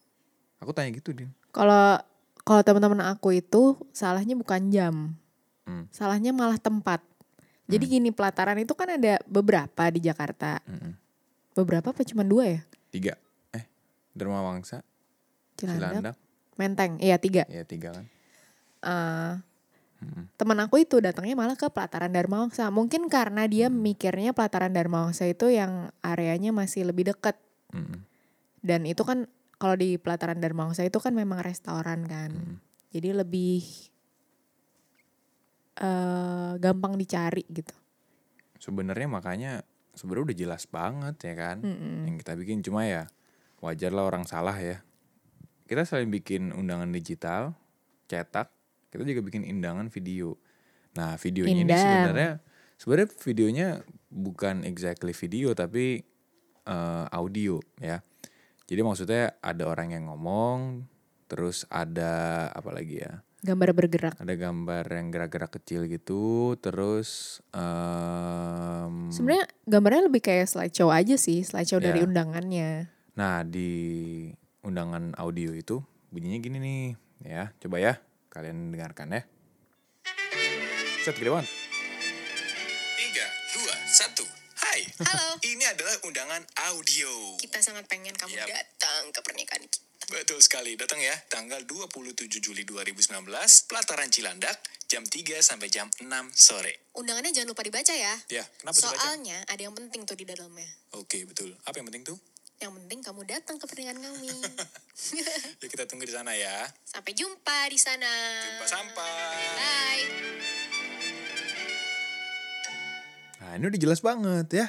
aku 0.64 0.72
tanya 0.72 0.88
gitu 0.96 1.12
din 1.12 1.28
Kalau 1.52 2.00
kalau 2.40 2.64
teman-teman 2.64 3.04
aku 3.04 3.36
itu 3.36 3.76
salahnya 3.92 4.32
bukan 4.38 4.72
jam. 4.72 4.94
Hmm. 5.68 5.86
Salahnya 5.92 6.32
malah 6.32 6.56
tempat. 6.56 7.04
Jadi 7.70 7.86
gini 7.86 8.10
pelataran 8.10 8.58
itu 8.58 8.74
kan 8.74 8.90
ada 8.90 9.22
beberapa 9.26 9.86
di 9.92 10.02
Jakarta. 10.02 10.58
Mm-mm. 10.66 10.94
Beberapa 11.54 11.94
apa 11.94 12.02
cuma 12.02 12.26
dua 12.26 12.58
ya? 12.58 12.60
tiga 12.90 13.14
eh 13.54 13.64
Dharma 14.12 14.42
Wangsa 14.42 14.82
Cilandak, 15.54 15.78
Cilandak 15.94 16.16
Menteng. 16.60 17.00
Iya 17.00 17.16
tiga. 17.16 17.48
ya 17.48 17.64
tiga 17.64 17.96
kan 17.96 18.04
Eh, 18.80 19.32
Mm-mm. 20.00 20.32
teman 20.36 20.56
aku 20.60 20.80
itu 20.80 20.96
datangnya 21.00 21.36
malah 21.36 21.56
ke 21.56 21.68
pelataran 21.68 22.08
Dharma 22.08 22.44
Wangsa. 22.44 22.68
Mungkin 22.68 23.08
karena 23.08 23.44
dia 23.44 23.68
mikirnya 23.68 24.32
pelataran 24.32 24.72
Dharma 24.72 25.04
Wangsa 25.04 25.24
itu 25.24 25.48
yang 25.48 25.88
areanya 26.00 26.52
masih 26.52 26.88
lebih 26.88 27.12
dekat. 27.12 27.36
Mm-mm. 27.72 28.00
Dan 28.60 28.84
itu 28.84 29.04
kan 29.04 29.28
kalau 29.56 29.76
di 29.76 30.00
pelataran 30.00 30.40
Dharma 30.40 30.68
Wangsa 30.68 30.84
itu 30.84 30.96
kan 30.96 31.12
memang 31.12 31.40
restoran 31.40 32.04
kan. 32.04 32.32
Mm. 32.32 32.56
Jadi 32.92 33.08
lebih 33.12 33.60
eh 35.80 36.52
gampang 36.60 36.96
dicari 36.96 37.44
gitu. 37.48 37.72
sebenarnya 38.60 39.08
makanya 39.08 39.52
sebenarnya 39.96 40.24
udah 40.28 40.36
jelas 40.36 40.64
banget 40.68 41.16
ya 41.24 41.34
kan 41.34 41.56
Mm-mm. 41.64 42.04
yang 42.04 42.16
kita 42.20 42.36
bikin 42.36 42.60
cuma 42.60 42.84
ya 42.84 43.08
wajar 43.60 43.88
lah 43.88 44.04
orang 44.04 44.28
salah 44.28 44.52
ya 44.56 44.84
kita 45.70 45.86
selain 45.86 46.10
bikin 46.10 46.50
undangan 46.50 46.90
digital 46.90 47.54
cetak 48.04 48.50
kita 48.90 49.06
juga 49.06 49.22
bikin 49.22 49.46
undangan 49.46 49.86
video 49.86 50.34
nah 50.92 51.14
videonya 51.14 51.54
ini 51.54 51.62
Indang. 51.62 51.78
sebenarnya 51.78 52.32
sebenarnya 52.74 53.08
videonya 53.22 53.68
bukan 54.10 54.66
exactly 54.66 55.14
video 55.14 55.54
tapi 55.54 56.02
eh, 56.66 57.06
audio 57.14 57.62
ya 57.78 58.02
jadi 58.66 58.82
maksudnya 58.82 59.38
ada 59.38 59.64
orang 59.64 59.94
yang 59.94 60.10
ngomong 60.10 60.82
terus 61.26 61.62
ada 61.70 62.46
apa 62.50 62.74
lagi 62.74 63.06
ya 63.06 63.22
Gambar 63.40 63.72
bergerak. 63.72 64.14
ada 64.20 64.34
gambar 64.36 64.84
yang 64.84 65.08
gerak-gerak 65.08 65.48
kecil 65.56 65.88
gitu 65.88 66.58
terus 66.60 67.40
em, 67.56 69.08
Sebenarnya 69.08 69.48
gambarnya 69.64 70.12
lebih 70.12 70.20
kayak 70.20 70.44
slideshow 70.44 70.92
aja 70.92 71.16
sih, 71.16 71.40
slideshow 71.40 71.80
dari 71.80 72.02
Ya. 72.02 72.06
undangannya. 72.10 72.70
nah 73.16 73.40
di 73.40 74.28
undangan 74.60 75.16
audio 75.16 75.56
itu 75.56 75.80
bunyinya 76.12 76.38
gini 76.42 76.58
nih 76.60 76.82
ya 77.24 77.52
coba 77.60 77.80
ya 77.80 77.92
kalian 78.28 78.72
dengarkan 78.72 79.16
ya 79.16 79.22
set 81.00 81.16
banget 81.16 81.48
Tiga, 83.00 83.26
dua, 83.56 83.74
satu. 83.88 84.22
Hai. 84.60 84.84
Halo. 85.02 85.40
Ini 85.50 85.64
adalah 85.72 85.96
undangan 86.04 86.44
audio. 86.68 87.40
Kita 87.40 87.58
sangat 87.64 87.88
pengen 87.88 88.12
kamu 88.12 88.36
Yap. 88.36 88.46
datang 88.46 89.08
ke 89.08 89.20
pernikahan 89.24 89.64
kita. 89.64 89.80
Betul 90.12 90.44
sekali. 90.44 90.76
Datang 90.76 91.00
ya. 91.00 91.16
Tanggal 91.32 91.64
27 91.64 92.28
Juli 92.44 92.68
2019, 92.68 93.24
Pelataran 93.66 94.12
Cilandak, 94.12 94.60
jam 94.86 95.00
3 95.00 95.40
sampai 95.40 95.72
jam 95.72 95.88
6 95.88 96.06
sore. 96.36 96.92
Undangannya 96.92 97.32
jangan 97.32 97.56
lupa 97.56 97.64
dibaca 97.64 97.94
ya. 97.96 98.14
Ya, 98.28 98.44
kenapa 98.60 98.76
dibaca? 98.76 98.94
Soalnya 99.00 99.38
ada 99.48 99.62
yang 99.64 99.74
penting 99.74 100.04
tuh 100.04 100.14
di 100.20 100.28
dalamnya. 100.28 100.68
Oke, 101.00 101.24
betul. 101.24 101.56
Apa 101.64 101.80
yang 101.80 101.88
penting 101.88 102.04
tuh? 102.04 102.18
Yang 102.60 102.72
penting 102.76 103.00
kamu 103.00 103.20
datang 103.24 103.56
ke 103.56 103.64
pernikahan 103.64 103.98
kami. 103.98 104.28
Ya 105.60 105.66
kita 105.66 105.88
tunggu 105.88 106.04
di 106.04 106.12
sana 106.12 106.36
ya. 106.36 106.68
Sampai 106.84 107.16
jumpa 107.16 107.72
di 107.72 107.80
sana. 107.80 108.12
Jumpa 108.52 108.66
sampai. 108.68 109.32
Bye. 109.56 110.04
nah 113.40 113.56
ini 113.56 113.72
udah 113.72 113.80
jelas 113.80 114.04
banget 114.04 114.46
ya 114.52 114.66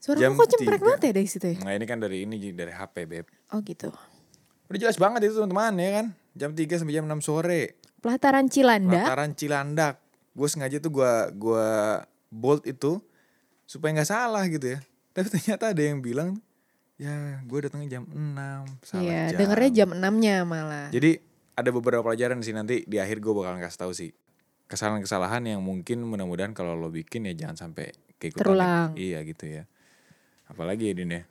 Suara 0.00 0.16
Jam 0.16 0.32
kok 0.32 0.48
cemprek 0.48 0.80
banget 0.80 1.00
ya 1.04 1.12
dari 1.12 1.28
situ 1.28 1.46
ya? 1.52 1.58
nah 1.60 1.76
ini 1.76 1.84
kan 1.84 2.00
dari 2.00 2.24
ini 2.24 2.40
dari 2.56 2.72
HP 2.72 3.04
beb 3.04 3.28
Oh 3.52 3.60
gitu. 3.60 3.92
udah 4.66 4.78
jelas 4.80 4.96
banget 4.96 5.28
itu 5.28 5.36
teman-teman 5.36 5.76
ya 5.76 5.90
kan 6.00 6.06
jam 6.32 6.50
3 6.56 6.80
sampai 6.80 6.94
jam 6.96 7.04
6 7.04 7.20
sore 7.20 7.76
Pelataran 8.00 8.48
Cilandak. 8.48 9.04
Pelataran 9.04 9.32
Cilandak. 9.36 9.94
Gue 10.32 10.48
sengaja 10.48 10.80
tuh 10.80 10.88
gua 10.88 11.28
gua 11.36 11.66
bold 12.32 12.64
itu 12.64 12.96
supaya 13.68 13.92
nggak 13.92 14.08
salah 14.08 14.48
gitu 14.48 14.72
ya. 14.72 14.78
Tapi 15.12 15.26
ternyata 15.28 15.76
ada 15.76 15.82
yang 15.84 16.00
bilang 16.00 16.40
ya 16.96 17.44
gue 17.44 17.58
datangnya 17.68 18.00
jam 18.00 18.04
6 18.08 18.16
salah 18.84 19.02
Iya, 19.04 19.22
jam. 19.32 19.38
dengernya 19.44 19.70
jam 19.72 19.88
6-nya 19.92 20.36
malah. 20.48 20.88
Jadi 20.88 21.20
ada 21.56 21.70
beberapa 21.72 22.00
pelajaran 22.04 22.40
sih 22.40 22.56
nanti 22.56 22.84
di 22.88 22.96
akhir 22.96 23.20
gue 23.20 23.32
bakalan 23.32 23.60
kasih 23.60 23.80
tahu 23.80 23.92
sih 23.92 24.10
kesalahan-kesalahan 24.66 25.46
yang 25.46 25.60
mungkin 25.62 26.02
mudah-mudahan 26.04 26.52
kalau 26.56 26.74
lo 26.74 26.90
bikin 26.90 27.28
ya 27.30 27.46
jangan 27.46 27.68
sampai 27.68 27.92
keikutan. 28.18 28.42
Terulang. 28.42 28.88
Iya 28.98 29.22
gitu 29.22 29.44
ya. 29.46 29.62
Apalagi 30.50 30.90
ya 30.90 30.94
Din 30.96 31.12
ya. 31.14 31.22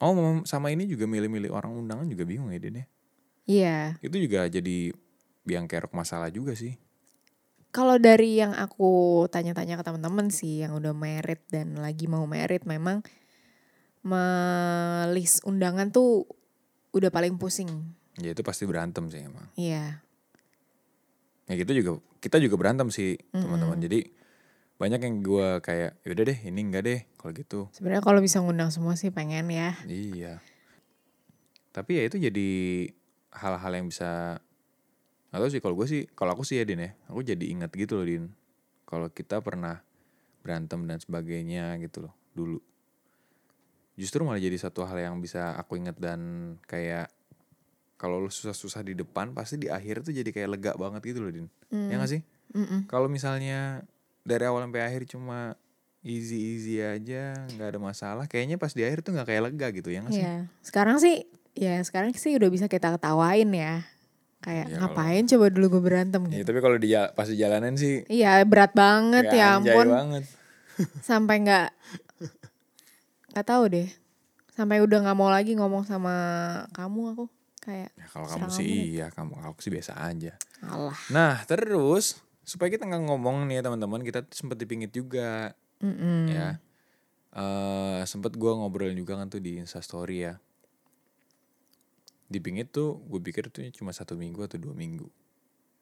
Oh 0.00 0.16
sama 0.48 0.72
ini 0.72 0.88
juga 0.88 1.04
milih-milih 1.04 1.52
orang 1.52 1.76
undangan 1.76 2.08
juga 2.08 2.24
bingung 2.24 2.48
ya 2.54 2.60
Din 2.62 2.80
ya. 2.80 2.86
Iya. 3.44 3.78
Itu 4.00 4.16
juga 4.16 4.46
jadi 4.48 4.94
biang 5.44 5.66
kerok 5.68 5.92
masalah 5.92 6.30
juga 6.32 6.54
sih. 6.56 6.78
Kalau 7.70 8.02
dari 8.02 8.40
yang 8.40 8.50
aku 8.50 9.24
tanya-tanya 9.30 9.78
ke 9.78 9.84
teman-teman 9.86 10.26
sih 10.34 10.66
yang 10.66 10.74
udah 10.74 10.90
merit 10.90 11.42
dan 11.54 11.78
lagi 11.78 12.10
mau 12.10 12.26
merit 12.26 12.66
memang 12.66 13.06
melis 14.00 15.44
undangan 15.44 15.92
tuh 15.92 16.24
udah 16.96 17.12
paling 17.12 17.36
pusing. 17.36 17.68
Ya 18.18 18.32
itu 18.32 18.42
pasti 18.44 18.64
berantem 18.64 19.06
sih 19.12 19.22
emang. 19.22 19.46
Iya. 19.56 20.02
Ya 21.50 21.54
gitu 21.58 21.72
juga 21.74 21.90
kita 22.20 22.36
juga 22.38 22.56
berantem 22.60 22.88
sih 22.92 23.20
teman-teman. 23.32 23.80
Jadi 23.80 24.12
banyak 24.80 25.00
yang 25.04 25.16
gue 25.20 25.48
kayak 25.60 26.00
yaudah 26.08 26.24
deh 26.24 26.38
ini 26.48 26.60
enggak 26.64 26.82
deh 26.88 27.00
kalau 27.20 27.32
gitu. 27.36 27.60
Sebenarnya 27.76 28.00
kalau 28.00 28.20
bisa 28.24 28.40
ngundang 28.40 28.72
semua 28.72 28.96
sih 28.96 29.12
pengen 29.12 29.52
ya. 29.52 29.76
Iya. 29.84 30.40
Tapi 31.70 32.00
ya 32.00 32.02
itu 32.08 32.16
jadi 32.16 32.50
hal-hal 33.30 33.72
yang 33.76 33.86
bisa 33.92 34.40
Atau 35.30 35.46
sih 35.46 35.62
kalau 35.62 35.78
gue 35.78 35.86
sih, 35.86 36.02
kalau 36.18 36.34
aku 36.34 36.42
sih 36.42 36.58
ya 36.58 36.66
Din 36.66 36.82
ya, 36.82 36.90
aku 37.06 37.22
jadi 37.22 37.44
ingat 37.54 37.70
gitu 37.78 38.02
loh 38.02 38.06
Din. 38.06 38.34
Kalau 38.82 39.06
kita 39.14 39.38
pernah 39.38 39.78
berantem 40.42 40.82
dan 40.90 40.98
sebagainya 40.98 41.78
gitu 41.78 42.10
loh 42.10 42.14
dulu. 42.34 42.58
Justru 44.00 44.24
malah 44.24 44.40
jadi 44.40 44.56
satu 44.56 44.80
hal 44.82 44.96
yang 44.98 45.20
bisa 45.20 45.52
aku 45.54 45.76
ingat 45.76 45.94
dan 45.94 46.20
kayak 46.64 47.12
kalau 47.94 48.16
lu 48.16 48.26
susah-susah 48.26 48.80
di 48.80 48.96
depan 48.96 49.30
pasti 49.30 49.56
di 49.56 49.68
akhir 49.68 50.00
tuh 50.00 50.10
jadi 50.10 50.24
kayak 50.26 50.48
lega 50.50 50.72
banget 50.74 51.04
gitu 51.04 51.20
loh 51.20 51.28
Din. 51.28 51.46
Ya 51.68 51.94
gak 51.94 52.08
sih? 52.08 52.20
Kalau 52.86 53.06
misalnya 53.06 53.84
dari 54.20 54.42
awal 54.42 54.64
sampai 54.64 54.82
akhir 54.82 55.04
cuma 55.06 55.52
easy 56.00 56.56
easy 56.56 56.80
aja 56.80 57.36
nggak 57.46 57.68
ada 57.68 57.78
masalah 57.78 58.24
kayaknya 58.24 58.56
pas 58.56 58.72
di 58.72 58.80
akhir 58.80 59.00
tuh 59.00 59.12
nggak 59.12 59.28
kayak 59.28 59.42
lega 59.46 59.66
gitu 59.70 59.88
ya 59.88 60.00
nggak 60.00 60.12
sih 60.12 60.24
Iya. 60.24 60.36
Sekarang 60.60 60.96
sih 60.96 61.28
ya 61.52 61.76
sekarang 61.84 62.10
sih 62.14 62.32
udah 62.34 62.48
bisa 62.48 62.66
kita 62.66 62.88
ketawain 62.90 63.52
ya. 63.52 63.84
Kayak 64.40 64.72
kalau- 64.72 64.96
ngapain 64.96 65.24
coba 65.26 65.46
dulu 65.46 65.66
gue 65.70 65.82
berantem 65.84 66.22
Ya, 66.26 66.40
gitu. 66.40 66.48
tapi 66.48 66.58
kalau 66.58 66.76
di 66.76 66.88
pas 67.12 67.28
di 67.28 67.36
jalanan 67.36 67.76
sih 67.76 68.00
Iya 68.08 68.40
berat 68.42 68.72
banget 68.72 69.28
ya 69.28 69.60
ampun. 69.60 69.86
banget 69.86 70.24
Sampai 71.04 71.44
nggak 71.44 71.68
nggak 73.32 73.46
tahu 73.46 73.64
deh. 73.70 73.88
Sampai 74.52 74.82
udah 74.82 75.00
nggak 75.00 75.18
mau 75.18 75.30
lagi 75.32 75.56
ngomong 75.56 75.86
sama 75.86 76.14
kamu 76.74 77.16
aku 77.16 77.24
kayak 77.60 77.92
ya, 77.92 78.06
kalau 78.08 78.26
kamu 78.26 78.46
sih 78.48 78.64
kamu. 78.64 78.88
iya 78.96 79.06
kamu 79.12 79.32
aku 79.44 79.58
sih 79.60 79.68
biasa 79.72 79.92
aja 80.00 80.32
Allah. 80.64 80.96
nah 81.12 81.44
terus 81.44 82.16
supaya 82.40 82.72
kita 82.72 82.88
nggak 82.88 83.04
ngomong 83.04 83.44
nih 83.46 83.60
ya 83.60 83.62
teman-teman 83.68 84.00
kita 84.00 84.24
sempet 84.32 84.56
dipingit 84.56 84.90
juga 84.96 85.52
Mm-mm. 85.84 86.32
ya 86.32 86.56
eh 87.36 88.02
sempet 88.08 88.34
gua 88.40 88.56
ngobrolin 88.58 88.96
juga 88.96 89.20
kan 89.20 89.28
tuh 89.28 89.44
di 89.44 89.60
instastory 89.60 90.24
ya 90.24 90.34
dipingit 92.30 92.70
tuh 92.70 93.02
gue 93.10 93.18
pikir 93.18 93.50
tuh 93.50 93.66
cuma 93.74 93.90
satu 93.90 94.14
minggu 94.14 94.38
atau 94.46 94.54
dua 94.54 94.70
minggu 94.70 95.10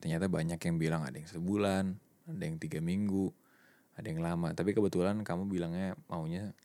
ternyata 0.01 0.33
banyak 0.33 0.57
yang 0.57 0.77
bilang 0.81 1.05
ada 1.05 1.21
yang 1.21 1.29
sebulan 1.29 1.93
ada 2.25 2.45
yang 2.45 2.57
tiga 2.57 2.81
minggu 2.81 3.29
ada 4.01 4.09
yang 4.09 4.25
lama 4.25 4.57
tapi 4.57 4.73
kebetulan 4.73 5.21
kamu 5.21 5.45
bilangnya 5.45 5.93
maunya 6.09 6.57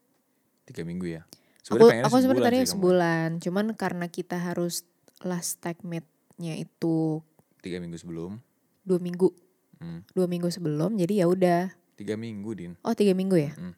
tiga 0.66 0.82
minggu 0.82 1.08
ya 1.10 1.24
Aku 1.64 1.80
pengennya 1.80 2.04
aku 2.06 2.20
sebenarnya 2.20 2.44
tadi 2.46 2.60
kamu. 2.60 2.70
sebulan, 2.70 3.30
cuman 3.40 3.66
karena 3.74 4.06
kita 4.08 4.36
harus 4.38 4.84
last 5.22 5.58
tag 5.58 5.80
meet-nya 5.82 6.56
itu 6.56 7.24
tiga 7.60 7.80
minggu 7.80 7.96
sebelum 7.96 8.44
dua 8.82 9.00
minggu, 9.00 9.32
Hmm. 9.78 10.04
dua 10.12 10.26
minggu 10.26 10.48
sebelum, 10.48 10.94
jadi 10.94 11.24
ya 11.24 11.26
udah. 11.26 11.72
tiga 11.94 12.14
minggu 12.14 12.52
din 12.52 12.72
Oh 12.82 12.92
tiga 12.92 13.12
minggu 13.12 13.38
ya? 13.38 13.52
Mm. 13.54 13.74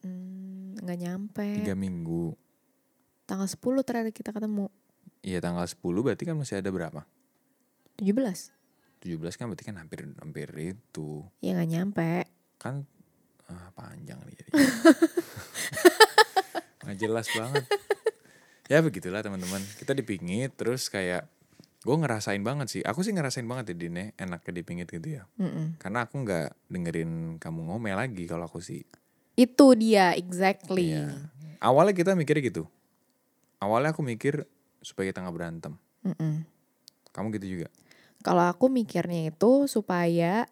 Hmm, 0.00 0.74
nggak 0.76 0.98
nyampe. 0.98 1.48
tiga 1.56 1.74
minggu 1.74 2.34
Tanggal 3.22 3.46
10 3.46 3.60
terakhir 3.80 4.10
kita 4.10 4.30
ketemu. 4.30 4.66
iya 5.20 5.38
tanggal 5.38 5.62
10 5.62 5.78
berarti 6.00 6.24
kan 6.24 6.34
masih 6.34 6.58
ada 6.58 6.66
berapa 6.68 7.06
17. 7.94 8.50
17 8.98 9.14
kan 9.32 9.46
berarti 9.46 9.62
kan 9.62 9.76
hampir 9.76 10.10
hampir 10.16 10.48
itu 10.56 11.22
Ya 11.38 11.52
nggak 11.52 11.70
nyampe. 11.70 12.10
kan 12.56 12.82
ah, 13.50 13.68
panjang 13.74 14.18
nih 14.22 14.34
jadi 14.38 14.50
nggak 16.86 16.96
jelas 16.96 17.26
banget. 17.34 17.64
Ya 18.70 18.78
begitulah 18.82 19.20
teman-teman. 19.22 19.58
Kita 19.78 19.92
dipingit 19.94 20.54
terus 20.54 20.86
kayak 20.86 21.26
gue 21.82 21.96
ngerasain 21.96 22.40
banget 22.42 22.66
sih. 22.70 22.82
Aku 22.86 23.02
sih 23.02 23.10
ngerasain 23.10 23.46
banget 23.46 23.74
ya 23.74 23.76
Dine 23.86 24.14
enaknya 24.14 24.52
dipingit 24.62 24.88
gitu 24.90 25.20
ya. 25.20 25.26
Mm-mm. 25.38 25.80
karena 25.82 26.06
aku 26.06 26.22
nggak 26.22 26.70
dengerin 26.70 27.42
kamu 27.42 27.60
ngomel 27.66 27.98
lagi 27.98 28.24
kalau 28.30 28.46
aku 28.46 28.62
sih. 28.62 28.86
Itu 29.34 29.74
dia 29.74 30.14
exactly. 30.14 30.94
Iya. 30.94 31.30
awalnya 31.60 31.92
kita 31.92 32.14
mikirnya 32.14 32.42
gitu. 32.46 32.64
Awalnya 33.60 33.92
aku 33.92 34.00
mikir 34.06 34.48
supaya 34.80 35.12
kita 35.12 35.20
nggak 35.20 35.36
berantem. 35.36 35.72
Mm-mm. 36.06 36.46
kamu 37.10 37.34
gitu 37.36 37.46
juga? 37.60 37.68
Kalau 38.20 38.44
aku 38.48 38.68
mikirnya 38.70 39.32
itu 39.32 39.66
supaya 39.66 40.46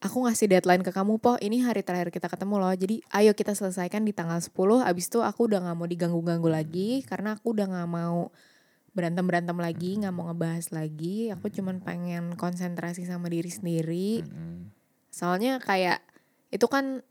aku 0.00 0.24
ngasih 0.24 0.48
deadline 0.48 0.80
ke 0.80 0.90
kamu, 0.90 1.20
po 1.20 1.36
ini 1.44 1.60
hari 1.60 1.84
terakhir 1.84 2.08
kita 2.08 2.26
ketemu 2.32 2.56
loh. 2.56 2.72
Jadi 2.72 3.04
ayo 3.12 3.36
kita 3.36 3.52
selesaikan 3.52 4.02
di 4.08 4.16
tanggal 4.16 4.40
10. 4.40 4.80
Abis 4.80 5.12
itu 5.12 5.20
aku 5.20 5.52
udah 5.52 5.60
nggak 5.60 5.76
mau 5.76 5.88
diganggu-ganggu 5.88 6.48
lagi 6.48 7.04
karena 7.04 7.36
aku 7.36 7.52
udah 7.52 7.68
nggak 7.68 7.88
mau 7.88 8.32
berantem-berantem 8.96 9.54
lagi, 9.60 10.00
nggak 10.00 10.14
mau 10.16 10.32
ngebahas 10.32 10.72
lagi. 10.72 11.28
Aku 11.36 11.52
cuman 11.52 11.84
pengen 11.84 12.34
konsentrasi 12.34 13.04
sama 13.04 13.28
diri 13.28 13.52
sendiri. 13.52 14.24
Mm-mm. 14.24 14.72
Soalnya 15.12 15.60
kayak 15.60 16.00
itu 16.48 16.64
kan 16.66 17.04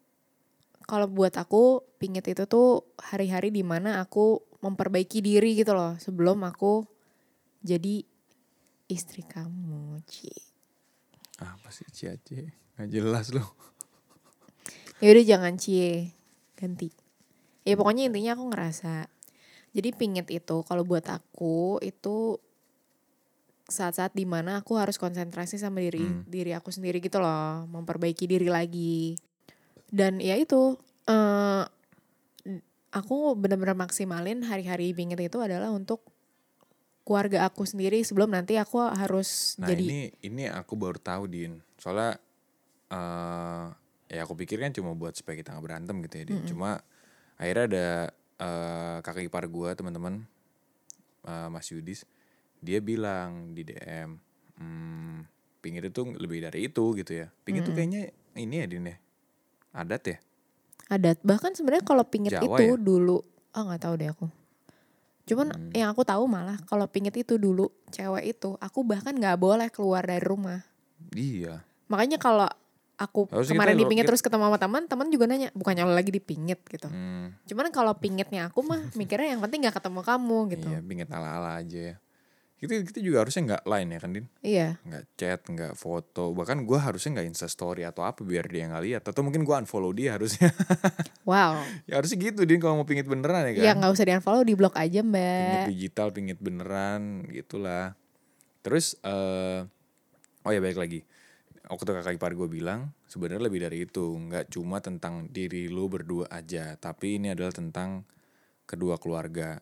kalau 0.89 1.05
buat 1.05 1.37
aku 1.37 1.85
pingit 2.01 2.25
itu 2.25 2.49
tuh 2.49 2.89
hari-hari 2.97 3.53
di 3.53 3.61
mana 3.61 4.01
aku 4.01 4.41
memperbaiki 4.65 5.21
diri 5.21 5.53
gitu 5.55 5.77
loh 5.77 5.95
sebelum 6.01 6.41
aku 6.43 6.83
jadi 7.61 8.01
istri 8.89 9.21
kamu, 9.21 10.01
Ci. 10.09 10.33
apa 11.39 11.71
sih 11.71 11.87
cie 11.93 12.19
nggak 12.79 12.89
jelas 12.95 13.35
loh 13.35 13.59
Ya 14.99 15.15
udah 15.15 15.23
jangan 15.23 15.55
cie, 15.55 16.11
ganti. 16.59 16.91
Ya 17.63 17.79
pokoknya 17.79 18.11
intinya 18.11 18.35
aku 18.35 18.51
ngerasa. 18.51 19.07
Jadi 19.71 19.95
pingit 19.95 20.27
itu 20.27 20.59
kalau 20.67 20.83
buat 20.83 21.07
aku 21.07 21.79
itu 21.79 22.35
saat-saat 23.69 24.11
di 24.11 24.27
mana 24.27 24.59
aku 24.59 24.75
harus 24.75 24.99
konsentrasi 24.99 25.55
sama 25.55 25.79
diri 25.79 26.03
Hmm. 26.03 26.27
diri 26.27 26.51
aku 26.51 26.67
sendiri 26.67 26.99
gitu 26.99 27.23
loh, 27.23 27.63
memperbaiki 27.71 28.27
diri 28.27 28.51
lagi. 28.51 29.15
Dan 29.87 30.19
ya 30.19 30.35
itu 30.35 30.75
eh 31.07 31.63
aku 32.91 33.39
benar-benar 33.39 33.79
maksimalin 33.79 34.43
hari-hari 34.43 34.91
pingit 34.91 35.21
itu 35.21 35.39
adalah 35.39 35.71
untuk 35.71 36.03
keluarga 37.07 37.47
aku 37.47 37.63
sendiri 37.63 38.03
sebelum 38.03 38.35
nanti 38.35 38.59
aku 38.59 38.83
harus 38.83 39.55
Nah 39.63 39.71
jadi 39.71 39.85
ini 39.85 40.01
ini 40.27 40.43
aku 40.51 40.75
baru 40.75 40.99
tahu 40.99 41.23
Din. 41.31 41.63
Soalnya 41.79 42.19
eh 42.89 43.65
ya 44.09 44.25
aku 44.25 44.33
pikir 44.35 44.57
kan 44.57 44.73
cuma 44.73 44.91
buat 44.91 45.13
supaya 45.13 45.37
kita 45.37 45.53
nggak 45.53 45.65
berantem 45.65 45.95
gitu 46.01 46.15
ya 46.15 46.23
Din. 46.25 46.41
Cuma 46.45 46.81
akhirnya 47.35 47.65
ada 47.67 47.87
eh 48.39 48.97
kakak 48.99 49.23
ipar 49.23 49.45
gua 49.45 49.73
teman-teman 49.73 50.25
eh, 51.23 51.47
Mas 51.47 51.69
Yudis 51.69 52.03
dia 52.59 52.79
bilang 52.79 53.53
di 53.53 53.63
DM 53.63 54.09
hmm, 54.57 55.17
pingit 55.59 55.85
itu 55.85 56.01
lebih 56.11 56.41
dari 56.41 56.65
itu 56.65 56.83
gitu 56.93 57.11
ya. 57.15 57.27
Pingit 57.43 57.63
itu 57.63 57.71
kayaknya 57.71 58.09
ini 58.35 58.55
ya 58.57 58.67
Din 58.67 58.85
ya. 58.85 58.97
Adat 59.71 60.03
ya. 60.05 60.17
adat 60.89 61.21
bahkan 61.21 61.53
sebenarnya 61.53 61.85
kalau 61.85 62.01
pingit 62.01 62.33
Jawa 62.33 62.57
itu 62.57 62.73
ya? 62.73 62.81
dulu 62.81 63.21
oh 63.53 63.61
nggak 63.61 63.77
tahu 63.79 63.93
deh 63.95 64.09
aku 64.09 64.25
cuman 65.23 65.53
Hmm. 65.53 65.69
yang 65.69 65.93
aku 65.93 66.01
tahu 66.01 66.25
malah 66.25 66.57
kalau 66.65 66.89
pingit 66.89 67.13
itu 67.13 67.37
dulu 67.37 67.69
cewek 67.93 68.25
itu 68.25 68.57
aku 68.57 68.81
bahkan 68.81 69.13
nggak 69.13 69.37
boleh 69.37 69.69
keluar 69.69 70.01
dari 70.01 70.25
rumah 70.25 70.65
Iya. 71.13 71.61
makanya 71.85 72.17
kalau 72.17 72.49
aku 72.99 73.31
Harusnya 73.31 73.55
kemarin 73.55 73.79
dipingit 73.79 74.03
kita- 74.03 74.11
terus 74.11 74.21
ketemu 74.21 74.43
sama 74.45 74.57
teman 74.59 74.83
teman 74.85 75.07
juga 75.07 75.25
nanya 75.25 75.49
bukannya 75.55 75.87
lo 75.87 75.95
lagi 75.95 76.11
dipingit 76.11 76.59
gitu 76.67 76.91
Hmm, 76.91 77.31
cuman 77.47 77.71
kalau 77.71 77.95
pingitnya 77.95 78.51
aku 78.51 78.59
mah 78.61 78.83
mikirnya 78.99 79.33
yang 79.33 79.41
penting 79.41 79.63
nggak 79.63 79.79
ketemu 79.79 79.99
kamu 80.03 80.37
gitu 80.51 80.67
Iya, 80.67 80.79
pingit 80.83 81.09
ala-ala 81.09 81.57
aja 81.57 81.79
ya. 81.79 81.97
Kita 82.59 82.75
kita 82.83 82.99
juga 82.99 83.23
harusnya 83.23 83.41
nggak 83.47 83.63
line 83.63 83.89
ya 83.89 83.99
kan 84.03 84.11
Din? 84.11 84.25
iya 84.43 84.67
nggak 84.83 85.03
chat, 85.15 85.39
nggak 85.47 85.73
foto, 85.73 86.35
bahkan 86.35 86.67
gue 86.67 86.75
harusnya 86.75 87.15
nggak 87.15 87.27
insta 87.31 87.47
story 87.47 87.87
atau 87.87 88.03
apa 88.03 88.19
biar 88.19 88.51
dia 88.51 88.67
nggak 88.67 88.83
lihat, 88.83 89.03
atau 89.07 89.23
mungkin 89.23 89.47
gue 89.47 89.55
unfollow 89.55 89.95
dia 89.95 90.19
harusnya. 90.19 90.51
wow 91.23 91.55
ya 91.87 92.03
harusnya 92.03 92.19
gitu 92.19 92.43
din 92.43 92.59
kalau 92.59 92.83
mau 92.83 92.87
pingit 92.87 93.07
beneran 93.07 93.47
ya 93.47 93.53
kan. 93.55 93.63
ya 93.63 93.71
nggak 93.79 93.91
usah 93.95 94.03
di 94.03 94.11
unfollow 94.11 94.43
di 94.43 94.59
blok 94.59 94.75
aja 94.75 94.99
Pingit 94.99 95.07
mbak 95.07 95.67
digital, 95.71 96.07
pingit 96.11 96.39
beneran, 96.43 97.23
gitulah. 97.31 97.95
Terus, 98.59 98.99
eh 99.07 99.63
oh 100.43 100.51
ya 100.51 100.59
baik 100.59 100.75
lagi. 100.75 101.07
Waktu 101.69 101.85
kakak 101.85 102.17
ipar 102.17 102.33
gue 102.33 102.49
bilang 102.49 102.97
sebenarnya 103.05 103.45
lebih 103.45 103.61
dari 103.61 103.85
itu, 103.85 104.17
nggak 104.17 104.49
cuma 104.49 104.81
tentang 104.81 105.29
diri 105.29 105.69
lu 105.69 105.85
berdua 105.85 106.25
aja, 106.33 106.73
tapi 106.81 107.21
ini 107.21 107.29
adalah 107.29 107.53
tentang 107.53 108.09
kedua 108.65 108.97
keluarga. 108.97 109.61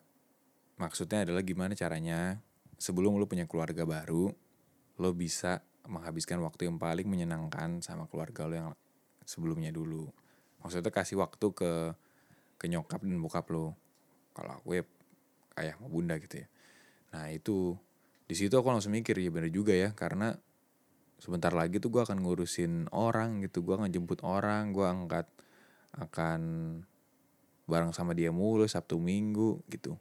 Maksudnya 0.80 1.28
adalah 1.28 1.44
gimana 1.44 1.76
caranya 1.76 2.40
sebelum 2.80 3.20
lu 3.20 3.28
punya 3.28 3.44
keluarga 3.44 3.84
baru, 3.84 4.32
lo 4.96 5.10
bisa 5.12 5.60
menghabiskan 5.84 6.40
waktu 6.40 6.72
yang 6.72 6.80
paling 6.80 7.04
menyenangkan 7.04 7.84
sama 7.84 8.08
keluarga 8.08 8.48
lo 8.48 8.54
yang 8.56 8.70
sebelumnya 9.28 9.68
dulu. 9.68 10.08
Maksudnya 10.64 10.88
kasih 10.88 11.20
waktu 11.20 11.52
ke 11.52 11.92
ke 12.56 12.66
nyokap 12.72 13.04
dan 13.04 13.20
bokap 13.20 13.52
lo. 13.52 13.76
Kalau 14.32 14.56
aku 14.56 14.80
ya 14.80 14.84
ayah 15.60 15.76
sama 15.76 15.92
bunda 15.92 16.16
gitu 16.16 16.40
ya. 16.40 16.48
Nah 17.12 17.28
itu 17.28 17.76
di 18.24 18.32
situ 18.32 18.56
aku 18.56 18.68
langsung 18.72 18.96
mikir 18.96 19.16
ya 19.20 19.28
bener 19.28 19.52
juga 19.52 19.76
ya 19.76 19.92
karena 19.92 20.36
sebentar 21.18 21.50
lagi 21.50 21.78
tuh 21.78 21.90
gue 21.90 22.02
akan 22.02 22.22
ngurusin 22.22 22.88
orang 22.90 23.42
gitu, 23.42 23.60
gue 23.60 23.74
akan 23.74 23.90
jemput 23.90 24.22
orang, 24.22 24.70
gue 24.70 24.86
angkat 24.86 25.26
akan 25.94 26.40
bareng 27.64 27.92
sama 27.92 28.14
dia 28.14 28.30
mulu 28.30 28.64
Sabtu 28.64 28.96
Minggu 28.96 29.60
gitu. 29.68 29.98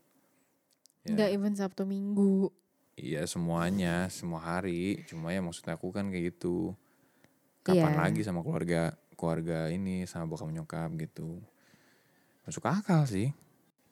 Ya. 1.03 1.15
nggak 1.15 1.29
even 1.31 1.53
sabtu 1.55 1.87
minggu 1.87 2.51
Iya 2.97 3.23
semuanya, 3.23 4.09
semua 4.09 4.41
hari. 4.41 5.05
Cuma 5.05 5.29
ya 5.29 5.39
maksudnya 5.39 5.77
aku 5.77 5.93
kan 5.93 6.09
kayak 6.09 6.33
gitu. 6.33 6.73
Kapan 7.61 7.93
Iya. 7.93 8.01
lagi 8.03 8.21
sama 8.25 8.41
keluarga 8.41 8.91
keluarga 9.13 9.69
ini 9.69 10.03
sama 10.03 10.25
bokap 10.25 10.49
nyokap 10.49 10.89
gitu. 10.97 11.39
Masuk 12.43 12.65
akal 12.65 13.05
sih. 13.05 13.31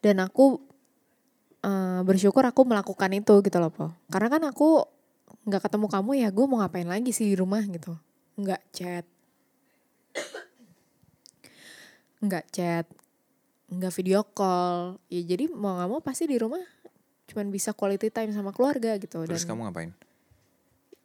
dan 0.02 0.22
aku 0.22 0.62
eh, 1.62 2.02
bersyukur 2.02 2.46
aku 2.46 2.62
melakukan 2.62 3.10
itu 3.10 3.42
gitu 3.42 3.58
loh 3.58 3.74
po 3.74 3.90
karena 4.10 4.30
kan 4.30 4.44
aku 4.46 4.86
nggak 5.46 5.62
ketemu 5.70 5.88
kamu 5.88 6.12
ya 6.18 6.30
gue 6.34 6.46
mau 6.50 6.58
ngapain 6.62 6.90
lagi 6.90 7.14
sih 7.14 7.30
di 7.30 7.36
rumah 7.38 7.62
gitu 7.62 7.94
nggak 8.36 8.62
chat 8.74 9.06
nggak 12.26 12.46
chat 12.50 12.86
nggak 13.70 13.94
video 13.94 14.26
call 14.26 14.98
ya 15.10 15.22
jadi 15.22 15.50
mau 15.52 15.78
nggak 15.78 15.90
mau 15.90 16.02
pasti 16.02 16.26
di 16.26 16.38
rumah 16.38 16.62
cuman 17.26 17.50
bisa 17.50 17.74
quality 17.74 18.10
time 18.14 18.34
sama 18.34 18.54
keluarga 18.54 18.98
gitu 18.98 19.26
Terus 19.26 19.46
dan 19.46 19.50
kamu 19.54 19.62
ngapain? 19.70 19.92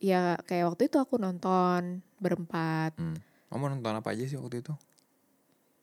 ya 0.01 0.37
kayak 0.49 0.73
waktu 0.73 0.89
itu 0.89 0.97
aku 0.97 1.21
nonton 1.21 2.01
berempat 2.21 2.97
Hmm. 2.97 3.17
Kamu 3.51 3.67
nonton 3.67 3.99
apa 3.99 4.15
aja 4.15 4.23
sih 4.31 4.39
waktu 4.39 4.63
itu? 4.63 4.71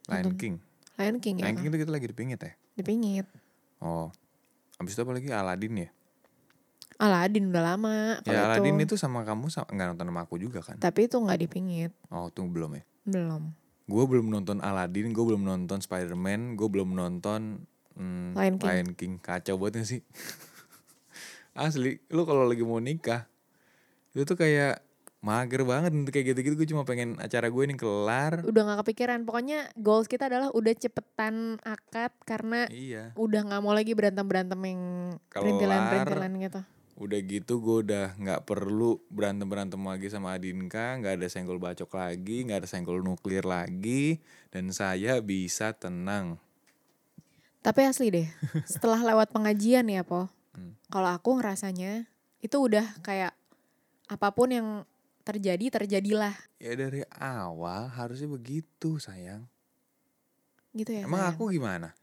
Lion 0.08 0.32
Nonton 0.32 0.40
King. 0.40 0.56
Lion 0.96 1.18
King 1.20 1.36
ya 1.44 1.52
Lion 1.52 1.60
King 1.60 1.68
itu 1.68 1.78
kita 1.84 1.92
lagi 1.92 2.08
dipingit 2.08 2.40
ya? 2.40 2.54
dipingit 2.80 3.28
Oh. 3.84 4.08
Habis 4.80 4.96
itu 4.96 5.02
apa 5.04 5.12
lagi? 5.12 5.28
Aladdin 5.28 5.76
ya? 5.76 5.90
Aladin 6.98 7.50
udah 7.50 7.64
lama 7.64 8.18
Ya 8.24 8.50
Aladdin 8.50 8.78
itu 8.78 8.94
sama 8.94 9.22
kamu 9.22 9.48
sama, 9.48 9.70
nggak 9.70 9.88
nonton 9.94 10.08
sama 10.08 10.22
aku 10.24 10.36
juga 10.36 10.60
kan? 10.60 10.78
tapi 10.78 11.06
itu 11.06 11.16
nggak 11.16 11.40
dipingit 11.40 11.92
Oh 12.10 12.28
tuh 12.28 12.46
belum 12.46 12.74
ya? 12.74 12.84
belum 13.04 13.54
Gue 13.88 14.04
belum 14.04 14.28
nonton 14.28 14.60
Aladdin, 14.60 15.16
gue 15.16 15.24
belum 15.24 15.42
nonton 15.42 15.80
Spider-Man, 15.80 16.54
gue 16.54 16.68
belum 16.68 16.92
nonton 16.92 17.64
hmm, 17.96 18.36
Lion 18.36 18.56
King. 18.58 18.68
Lion 18.68 18.90
King. 18.92 19.14
Kacau 19.18 19.56
banget 19.56 19.80
gak 19.80 19.88
sih? 19.88 20.02
Asli, 21.56 22.04
lu 22.08 22.22
kalau 22.22 22.44
lagi 22.44 22.62
mau 22.62 22.78
nikah, 22.78 23.26
itu 24.12 24.22
tuh 24.22 24.36
kayak 24.36 24.84
mager 25.18 25.64
banget 25.64 25.90
untuk 25.90 26.12
kayak 26.12 26.36
gitu-gitu. 26.36 26.54
Gue 26.54 26.68
cuma 26.68 26.84
pengen 26.84 27.16
acara 27.18 27.48
gue 27.48 27.64
ini 27.64 27.74
kelar. 27.74 28.44
udah 28.44 28.62
nggak 28.62 28.80
kepikiran 28.84 29.24
pokoknya 29.24 29.72
goals 29.74 30.06
kita 30.06 30.28
adalah 30.28 30.52
udah 30.52 30.74
cepetan 30.76 31.56
akad 31.64 32.12
karena 32.22 32.68
Iya. 32.68 33.16
udah 33.16 33.42
nggak 33.42 33.62
mau 33.62 33.72
lagi 33.72 33.96
berantem 33.96 34.22
berantem 34.22 34.60
yang 34.62 34.82
perintilan 35.32 35.80
perintilan 35.88 36.32
gitu 36.44 36.62
Udah 36.98 37.22
gitu 37.22 37.62
gue 37.62 37.86
udah 37.86 38.18
nggak 38.18 38.42
perlu 38.44 38.98
berantem-berantem 39.08 39.78
lagi 39.80 40.10
sama 40.10 40.34
Adinka, 40.34 40.98
nggak 40.98 41.22
ada 41.22 41.28
senggol 41.30 41.62
bacok 41.62 41.94
lagi, 41.94 42.42
nggak 42.42 42.66
ada 42.66 42.70
senggol 42.70 43.00
nuklir 43.00 43.46
lagi, 43.46 44.18
dan 44.50 44.74
saya 44.74 45.22
bisa 45.22 45.72
tenang. 45.72 46.42
tapi 47.60 47.84
asli 47.84 48.08
deh 48.08 48.28
setelah 48.66 49.04
lewat 49.04 49.30
pengajian 49.30 49.86
ya 49.86 50.02
po 50.02 50.32
Hmm. 50.56 50.74
kalau 50.90 51.14
aku 51.14 51.38
ngerasanya 51.38 52.10
itu 52.42 52.58
udah 52.58 52.98
kayak 53.06 53.30
apa 54.08 54.34
pun 54.34 54.50
yang 54.50 54.68
terjadi 55.22 55.70
terjadilah 55.70 56.34
Ya 56.58 56.74
dari 56.74 57.06
awal 57.14 57.94
harusnya 57.94 58.26
begitu 58.26 58.98
sayang. 58.98 59.46
gitu 60.74 60.90
ya 60.90 61.06
Emang 61.06 61.22
sayang. 61.22 61.38
aku 61.38 61.54
gimana? 61.54 61.94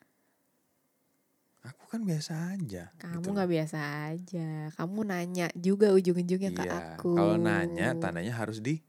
Aku 1.65 1.89
kan 1.89 2.01
biasa 2.01 2.33
aja. 2.53 2.93
kamu 2.95 3.19
gitu 3.19 3.29
nggak 3.31 3.47
loh. 3.47 3.55
biasa 3.55 3.79
aja 4.07 4.49
kamu 4.71 4.99
nanya 5.03 5.47
juga 5.55 5.89
ujung-ujungnya 5.91 6.51
ke 6.51 6.63
Iya. 6.63 6.73
aku 6.95 7.13
Kalau 7.15 7.37
nanya 7.37 7.97
tandanya 7.97 8.33
harus 8.35 8.61
di. 8.61 8.85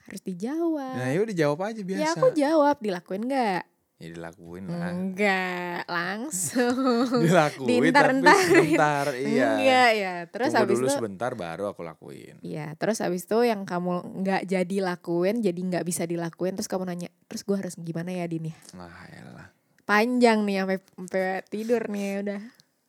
harus 0.00 0.22
dijawab 0.22 0.94
Nah 0.94 1.08
ya 1.08 1.18
udah 1.20 1.34
jawab 1.36 1.58
aja 1.64 1.82
biasa. 1.82 1.98
ya 2.00 2.08
aku 2.12 2.26
jawab 2.32 2.76
dilakuin 2.78 3.26
nggak 3.26 3.62
Ya 3.96 4.12
dilakuin 4.12 4.68
lah. 4.68 4.92
enggak 4.92 5.88
langsung 5.88 6.76
dilakuin 7.24 7.68
Dientar-entar. 7.82 8.36
tapi 8.36 8.44
sebentar. 8.46 9.06
Iya. 9.26 9.48
enggak 9.50 9.90
ya 9.90 10.14
terus 10.28 10.46
Tunggu 10.46 10.60
habis 10.62 10.76
dulu 10.76 10.86
itu 10.86 10.94
sebentar 10.94 11.30
baru 11.32 11.64
aku 11.66 11.80
lakuin. 11.82 12.36
Iya, 12.38 12.76
terus 12.76 13.00
habis 13.00 13.24
itu 13.24 13.38
yang 13.40 13.64
kamu 13.64 13.92
nggak 14.20 14.42
jadi 14.44 14.76
lakuin, 14.84 15.40
jadi 15.40 15.56
nggak 15.58 15.82
bisa 15.82 16.04
dilakuin, 16.04 16.54
terus 16.54 16.68
kamu 16.68 16.84
nanya, 16.84 17.08
terus 17.24 17.42
gue 17.42 17.56
harus 17.56 17.74
gimana 17.74 18.12
ya 18.12 18.24
Din 18.24 18.46
ya? 18.46 18.56
Nah 18.74 18.94
elah. 19.10 19.45
Panjang 19.86 20.42
nih 20.42 20.66
sampai 20.66 20.78
sampai 20.82 21.26
tidur 21.46 21.82
nih 21.86 22.02
ya 22.02 22.16
udah. 22.26 22.40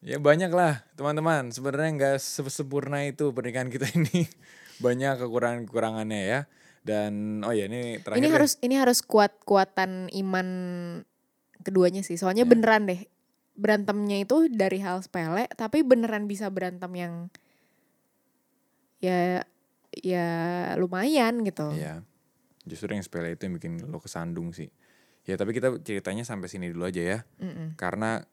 Ya 0.02 0.18
banyak 0.18 0.50
lah 0.50 0.82
teman-teman. 0.98 1.54
Sebenarnya 1.54 1.90
nggak 1.94 2.18
sempurna 2.50 3.06
itu 3.06 3.30
pernikahan 3.34 3.70
kita 3.70 3.86
ini. 3.94 4.26
Banyak 4.86 5.22
kekurangan-kekurangannya 5.22 6.22
ya. 6.26 6.40
Dan 6.86 7.42
oh 7.46 7.54
ya 7.54 7.66
ini 7.70 8.02
terakhir. 8.02 8.22
ini 8.22 8.28
deh. 8.30 8.34
harus 8.34 8.52
ini 8.62 8.76
harus 8.78 9.00
kuat 9.06 9.34
kuatan 9.46 10.10
iman 10.14 10.48
keduanya 11.66 12.02
sih. 12.06 12.18
Soalnya 12.18 12.46
Ya. 12.46 12.50
beneran 12.50 12.90
deh 12.90 13.02
berantemnya 13.58 14.22
itu 14.22 14.54
dari 14.54 14.78
hal 14.86 15.02
sepele, 15.02 15.50
tapi 15.58 15.82
beneran 15.82 16.30
bisa 16.30 16.46
berantem 16.54 16.94
yang 16.94 17.14
ya 19.02 19.42
ya 19.98 20.28
lumayan 20.78 21.42
gitu. 21.42 21.74
Iya. 21.74 22.06
Justru 22.70 22.94
yang 22.94 23.02
sepele 23.02 23.34
itu 23.34 23.50
yang 23.50 23.58
bikin 23.58 23.74
lo 23.90 23.98
kesandung 23.98 24.54
sih. 24.54 24.70
Ya 25.28 25.36
tapi 25.36 25.52
kita 25.52 25.76
ceritanya 25.78 26.24
sampai 26.24 26.48
sini 26.48 26.72
dulu 26.72 26.88
aja 26.88 27.04
ya. 27.04 27.20
Mm-mm, 27.38 27.76
Karena 27.76 28.24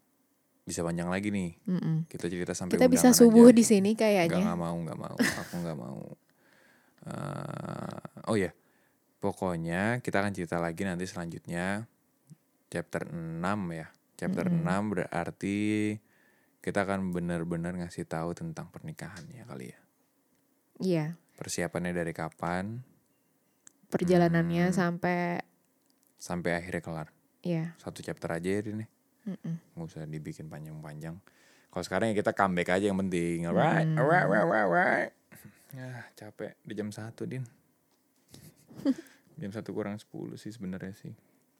bisa 0.63 0.81
panjang 0.81 1.11
lagi 1.11 1.29
nih. 1.29 1.59
mm-mm. 1.61 2.07
Kita 2.07 2.31
cerita 2.31 2.55
sampai 2.55 2.73
Kita 2.73 2.87
bisa 2.87 3.11
subuh 3.11 3.51
aja. 3.51 3.57
di 3.59 3.65
sini 3.65 3.93
kayaknya. 3.93 4.39
enggak 4.41 4.57
mau, 4.57 4.73
enggak 4.73 4.97
mau. 4.97 5.17
Aku 5.19 5.55
enggak 5.59 5.77
mau. 5.77 6.01
Eh, 7.05 8.01
oh 8.25 8.37
ya. 8.39 8.49
Pokoknya 9.21 10.01
kita 10.01 10.25
akan 10.25 10.33
cerita 10.33 10.57
lagi 10.57 10.89
nanti 10.89 11.05
selanjutnya 11.05 11.85
chapter 12.69 13.13
6 13.13 13.45
ya. 13.71 13.93
Chapter 14.17 14.49
6 14.49 14.65
berarti 14.89 15.59
kita 16.61 16.81
akan 16.81 17.13
benar-benar 17.13 17.77
ngasih 17.77 18.09
tahu 18.09 18.33
tentang 18.33 18.73
pernikahan 18.73 19.21
ya 19.29 19.45
kali 19.45 19.69
ya. 19.69 19.81
Iya, 20.81 21.07
Persiapannya 21.37 21.93
dari 21.93 22.11
kapan 22.11 22.81
perjalanannya 23.87 24.73
Hmm. 24.73 24.75
sampai 24.75 25.45
sampai 26.19 26.57
akhirnya 26.57 26.83
kelar. 26.83 27.09
ya. 27.45 27.77
Satu 27.77 28.01
chapter 28.01 28.31
aja 28.33 28.49
ya 28.49 28.61
ini. 28.65 28.87
mm-mm. 29.29 29.55
Nggak 29.77 29.85
usah 29.89 30.09
dibikin 30.09 30.49
panjang-panjang. 30.49 31.17
Kalau 31.69 31.85
sekarang 31.85 32.13
ya 32.13 32.17
kita 32.17 32.31
comeback 32.33 32.71
aja 32.71 32.87
yang 32.89 32.99
penting. 33.03 33.51
Alright, 33.51 33.89
alright, 33.99 34.25
alright, 34.25 34.45
alright, 34.47 34.67
alright. 34.69 35.13
Ya 35.75 36.07
capek 36.15 36.55
di 36.63 36.73
jam 36.79 36.95
1 36.95 37.11
Din. 37.27 37.43
jam 39.43 39.51
1 39.51 39.59
kurang 39.75 39.99
10 39.99 40.07
sih 40.39 40.55
sebenarnya 40.55 40.95
sih. 40.95 41.13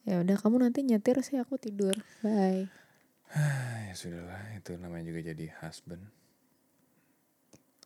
Ya 0.07 0.23
udah 0.23 0.37
kamu 0.39 0.63
nanti 0.63 0.85
nyetir 0.87 1.19
sih 1.19 1.35
aku 1.35 1.59
tidur. 1.59 1.97
Bye. 2.23 2.71
Ah, 3.35 3.89
ya 3.89 3.93
sudahlah, 3.97 4.53
itu 4.55 4.77
namanya 4.79 5.11
juga 5.11 5.33
jadi 5.33 5.51
husband. 5.59 6.07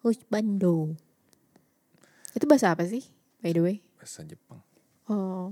Husbando. 0.06 0.94
Itu 2.38 2.46
bahasa 2.46 2.72
apa 2.76 2.86
sih? 2.86 3.08
By 3.42 3.56
the 3.56 3.62
way. 3.64 3.78
Bahasa 3.98 4.22
Jepang. 4.22 4.62
Oh, 5.10 5.50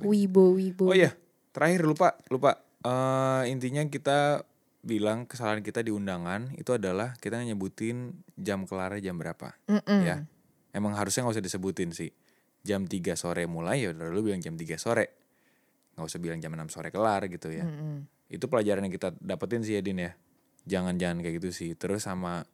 wibo 0.00 0.56
wibo. 0.56 0.88
Oh 0.88 0.96
iya, 0.96 1.12
terakhir 1.52 1.84
lupa, 1.84 2.16
lupa. 2.32 2.64
Eh 2.80 3.52
intinya 3.52 3.84
kita 3.84 4.44
bilang 4.86 5.26
kesalahan 5.26 5.60
kita 5.60 5.82
di 5.82 5.90
undangan 5.90 6.54
itu 6.54 6.70
adalah 6.70 7.18
kita 7.18 7.42
nyebutin 7.42 8.22
jam 8.38 8.64
kelarnya 8.64 9.10
jam 9.10 9.18
berapa. 9.18 9.52
Mm-mm. 9.66 10.00
Ya. 10.06 10.24
Emang 10.70 10.94
harusnya 10.94 11.26
nggak 11.26 11.36
usah 11.36 11.44
disebutin 11.44 11.90
sih. 11.90 12.14
Jam 12.62 12.86
3 12.86 13.18
sore 13.18 13.44
mulai 13.50 13.82
ya 13.84 13.92
udah 13.92 14.10
lu 14.10 14.22
bilang 14.22 14.40
jam 14.40 14.54
3 14.54 14.78
sore. 14.78 15.06
nggak 15.96 16.12
usah 16.12 16.20
bilang 16.20 16.38
jam 16.44 16.52
6 16.52 16.68
sore 16.68 16.92
kelar 16.92 17.24
gitu 17.26 17.48
ya. 17.48 17.64
Mm-mm. 17.64 18.04
Itu 18.28 18.52
pelajaran 18.52 18.84
yang 18.84 18.94
kita 18.94 19.16
dapetin 19.16 19.64
sih 19.64 19.80
ya 19.80 19.82
Din 19.82 20.04
ya. 20.04 20.12
Jangan-jangan 20.68 21.24
kayak 21.24 21.40
gitu 21.40 21.50
sih. 21.56 21.70
Terus 21.72 22.04
sama 22.04 22.44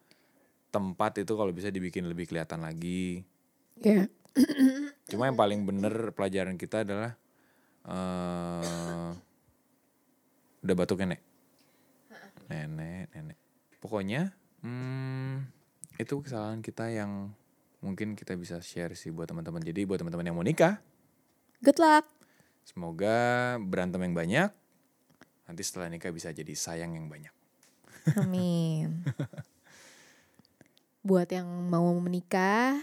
tempat 0.71 1.21
itu 1.21 1.35
kalau 1.35 1.51
bisa 1.51 1.69
dibikin 1.69 2.07
lebih 2.07 2.31
kelihatan 2.31 2.63
lagi. 2.63 3.27
Ya. 3.83 4.07
Cuma 5.11 5.29
yang 5.29 5.37
paling 5.37 5.61
bener 5.68 6.16
pelajaran 6.16 6.57
kita 6.57 6.87
adalah 6.87 7.12
eh 7.83 9.11
udah 10.62 10.75
batuk 10.79 11.03
nenek. 11.03 11.21
Nenek, 12.47 13.11
nenek. 13.12 13.38
Pokoknya 13.83 14.31
hmm, 14.62 15.51
itu 15.99 16.14
kesalahan 16.23 16.62
kita 16.62 16.88
yang 16.95 17.35
mungkin 17.83 18.14
kita 18.14 18.38
bisa 18.38 18.62
share 18.62 18.95
sih 18.95 19.11
buat 19.11 19.27
teman-teman. 19.27 19.61
Jadi 19.61 19.83
buat 19.83 19.99
teman-teman 19.99 20.31
yang 20.31 20.37
mau 20.38 20.47
nikah, 20.47 20.79
Good 21.62 21.83
luck. 21.83 22.07
semoga 22.62 23.59
berantem 23.59 24.07
yang 24.07 24.14
banyak. 24.14 24.51
Nanti 25.51 25.62
setelah 25.66 25.90
nikah 25.90 26.14
bisa 26.14 26.31
jadi 26.31 26.55
sayang 26.55 26.95
yang 26.95 27.11
banyak. 27.11 27.35
Amin. 28.18 29.03
Buat 31.07 31.35
yang 31.35 31.51
mau 31.66 31.90
menikah, 31.99 32.79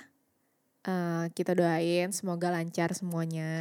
eh, 0.89 1.25
kita 1.37 1.53
doain 1.53 2.09
semoga 2.09 2.49
lancar 2.49 2.97
semuanya. 2.97 3.51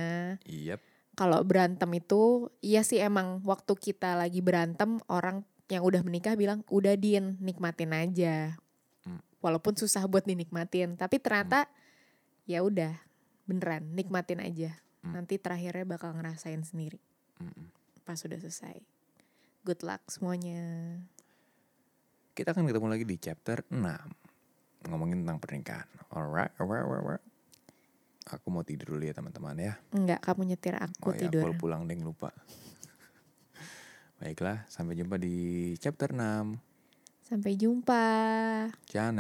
Yep. 0.49 0.81
Kalau 1.19 1.43
berantem 1.43 1.91
itu, 1.99 2.49
iya 2.63 2.87
sih 2.87 3.03
emang 3.03 3.43
waktu 3.43 3.75
kita 3.75 4.15
lagi 4.17 4.39
berantem 4.41 5.03
orang 5.11 5.45
yang 5.69 5.85
udah 5.85 6.01
menikah 6.01 6.39
bilang 6.39 6.65
udah 6.73 6.97
din 6.97 7.37
nikmatin 7.43 7.93
aja. 7.93 8.57
Hmm. 9.05 9.21
Walaupun 9.45 9.77
susah 9.77 10.07
buat 10.09 10.25
dinikmatin, 10.25 10.97
tapi 10.97 11.21
ternyata 11.21 11.69
ya 12.49 12.65
udah 12.65 12.97
beneran 13.45 13.93
nikmatin 13.93 14.41
aja. 14.41 14.79
Hmm. 15.05 15.19
Nanti 15.19 15.37
terakhirnya 15.37 15.85
bakal 15.85 16.15
ngerasain 16.17 16.63
sendiri 16.65 16.99
Mm-mm. 17.39 17.71
pas 18.03 18.19
sudah 18.19 18.39
selesai. 18.39 18.79
Good 19.67 19.85
luck 19.85 20.07
semuanya. 20.09 20.97
Kita 22.33 22.55
akan 22.55 22.71
ketemu 22.71 22.87
lagi 22.87 23.05
di 23.05 23.17
chapter 23.19 23.67
6. 23.69 24.28
Ngomongin 24.87 25.27
tentang 25.27 25.43
pernikahan. 25.43 25.89
Alright, 26.15 26.55
alright, 26.63 26.85
alright, 26.87 27.03
alright. 27.03 27.25
Aku 28.29 28.53
mau 28.53 28.63
tidur 28.63 28.95
dulu 28.95 29.03
ya 29.09 29.17
teman-teman 29.17 29.57
ya. 29.57 29.75
Enggak, 29.91 30.21
kamu 30.23 30.53
nyetir 30.55 30.77
aku 30.77 31.11
oh 31.11 31.15
ya, 31.17 31.21
tidur. 31.27 31.49
aku 31.49 31.65
pulang 31.67 31.89
deh 31.89 31.97
lupa. 31.99 32.31
Baiklah, 34.21 34.69
sampai 34.69 34.95
jumpa 34.95 35.17
di 35.17 35.73
chapter 35.81 36.13
6. 36.13 36.61
Sampai 37.25 37.57
jumpa. 37.57 38.05
Ciao. 38.89 39.13